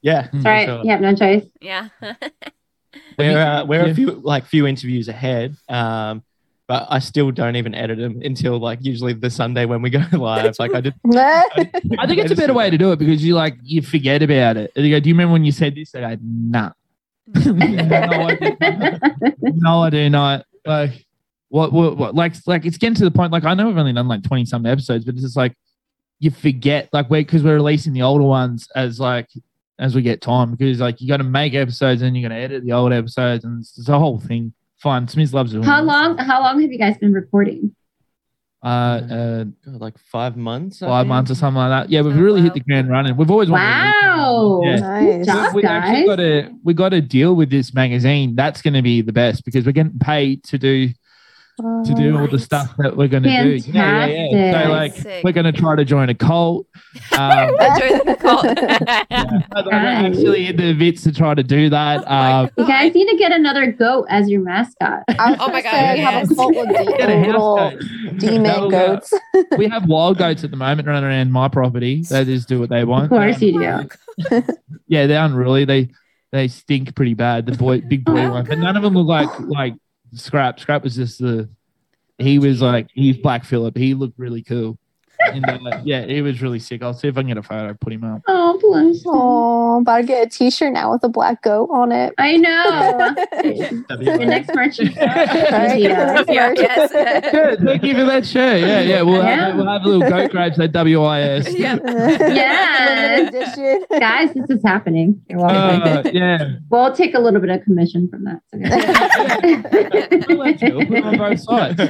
[0.00, 0.28] Yeah.
[0.28, 0.42] Mm.
[0.42, 0.66] for Right.
[0.66, 0.82] sure.
[0.82, 1.44] You have no choice.
[1.60, 1.88] Yeah.
[3.18, 3.92] We're uh, we're Yeah.
[3.92, 5.56] a few like few interviews ahead.
[5.68, 6.22] Um,
[6.68, 10.02] but I still don't even edit them until like usually the Sunday when we go
[10.12, 10.58] live.
[10.58, 10.94] Like I did.
[11.14, 14.56] I think it's a better way to do it because you like you forget about
[14.56, 14.72] it.
[14.74, 16.72] And you go, "Do you remember when you said this?" I go, "Nah."
[17.34, 18.56] no, I did
[19.56, 20.46] no, I do not.
[20.64, 21.06] Like,
[21.48, 23.32] what, what, what, like, like it's getting to the point.
[23.32, 25.54] Like, I know we've only done like twenty some episodes, but it's just like
[26.18, 29.28] you forget, like, we because we're releasing the older ones as like
[29.78, 32.64] as we get time because like you got to make episodes and you're gonna edit
[32.64, 34.52] the old episodes and it's, it's a whole thing.
[34.78, 35.08] Fun.
[35.08, 35.64] Smith loves doing.
[35.64, 36.18] How long?
[36.18, 37.74] How long have you guys been recording?
[38.62, 40.82] Uh, uh, like five months.
[40.82, 41.90] I five months or something like that.
[41.90, 42.54] Yeah, we've Oh, really hit wow.
[42.54, 43.16] the ground running.
[43.16, 44.60] We've always wanted to Wow.
[44.64, 44.80] release.
[44.80, 44.88] Yeah.
[44.88, 45.26] nice.
[45.26, 45.54] job.
[45.54, 46.06] we actually guys.
[46.06, 48.34] got to we got to deal with this magazine.
[48.34, 50.88] That's going to be the best because we're getting paid to do
[51.58, 53.70] to do all the stuff that we're going to do.
[53.70, 54.62] Yeah, yeah, yeah.
[54.64, 55.24] So like Sick.
[55.24, 56.66] we're going to try to join a cult.
[57.12, 58.42] Um, Enjoy the call.
[59.10, 62.06] I'm actually in the bits to try to do that.
[62.10, 65.02] Um, You guys need to get another goat as your mascot.
[65.08, 67.80] Oh my gonna God, say, have a cult with de- get a house little goat.
[68.18, 69.14] demon That'll goats.
[69.58, 72.02] we have wild goats at the moment running around my property.
[72.02, 73.04] They just do what they want.
[73.04, 73.52] Of course Um, you
[74.30, 74.42] do.
[74.88, 75.64] yeah, they're unruly.
[75.64, 75.90] They
[76.32, 77.46] they stink pretty bad.
[77.46, 79.74] The boy, big boy one, but none of them look like like
[80.16, 80.60] Scrap.
[80.60, 81.48] Scrap was just the.
[82.18, 83.76] He was like he's Black Phillip.
[83.76, 84.78] He looked really cool.
[85.20, 86.82] And, uh, yeah, he was really sick.
[86.82, 87.74] I'll see if I can get a photo.
[87.80, 88.22] Put him up.
[88.26, 89.04] Oh, bless.
[89.04, 89.10] you.
[89.12, 92.14] Oh, about to get a T-shirt now with a black goat on it.
[92.18, 93.14] I know.
[93.88, 94.96] That'd Your next merchandise.
[95.56, 95.80] Right?
[95.80, 96.22] Yeah.
[96.28, 97.30] Yeah, yes.
[97.32, 97.60] Good.
[97.60, 98.60] Thank you for that shirt.
[98.60, 99.02] Yeah, yeah.
[99.02, 99.46] We'll Yeah.
[99.46, 101.54] have we'll have a little goat grapes at WIS.
[101.58, 101.82] Yep.
[102.36, 103.56] Yes.
[103.90, 105.20] Guys, this is happening.
[105.28, 106.06] You're welcome.
[106.06, 106.56] Uh, yeah.
[106.70, 108.40] we'll take a little bit of commission from that.
[110.28, 110.76] We'll let you.
[110.76, 111.80] We'll put it on both sides.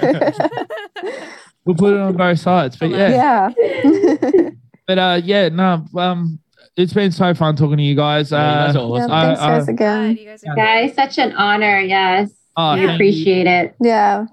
[1.66, 2.76] We'll put it on both sides.
[2.76, 3.50] But yeah.
[3.58, 4.50] yeah.
[4.86, 5.48] But uh, yeah.
[5.48, 5.84] No.
[5.96, 6.38] Um,
[6.76, 8.30] it's been so fun talking to you guys.
[8.30, 9.10] Yeah, you Uh, guys are awesome.
[9.10, 10.28] I- Thanks, guys, I- again.
[10.46, 11.80] God, guys such an honor.
[11.80, 12.30] Yes.
[12.56, 12.94] oh, we thank you.
[12.94, 13.74] appreciate it.
[13.82, 14.26] Yeah.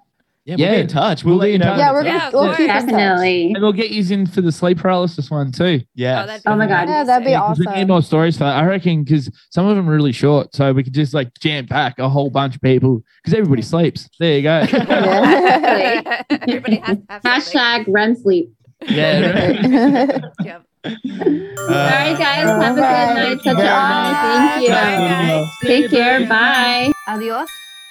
[0.45, 0.79] Yeah, we'll be Yeah.
[0.81, 1.23] in touch.
[1.23, 1.67] We'll We'll, let you in know.
[1.67, 1.77] touch.
[1.79, 2.57] Yeah, we're Yeah, gonna of we'll course.
[2.57, 2.85] keep in touch.
[2.89, 3.45] Definitely.
[3.53, 5.81] And we'll get you in for the sleep paralysis one too.
[5.95, 6.23] Yeah.
[6.23, 6.89] Oh, that'd Oh my God.
[6.89, 7.39] Yeah, that'd be sick.
[7.39, 7.87] 'Cause We need awesome.
[7.87, 8.57] more stories for that.
[8.57, 11.65] I reckon because some of them are really short, so we could just like jam
[11.65, 14.09] pack a whole bunch of people because everybody sleeps.
[14.19, 14.65] There you go.
[14.73, 16.21] Yeah.
[16.29, 17.21] Everybody has to have.
[17.23, 18.51] Hashtag run sleep.
[18.89, 20.19] yeah.
[20.43, 20.63] Yep.
[20.85, 22.45] Uh, All right, guys.
[22.45, 23.13] Have a good Bye.
[23.13, 23.37] night.
[23.41, 24.67] Such an Thank you.
[24.67, 25.47] Bye, guys.
[25.63, 26.27] Take care.
[26.27, 26.91] Bye.
[27.07, 27.47] Adios.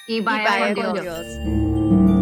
[0.07, 2.12] Y vaya con Dios.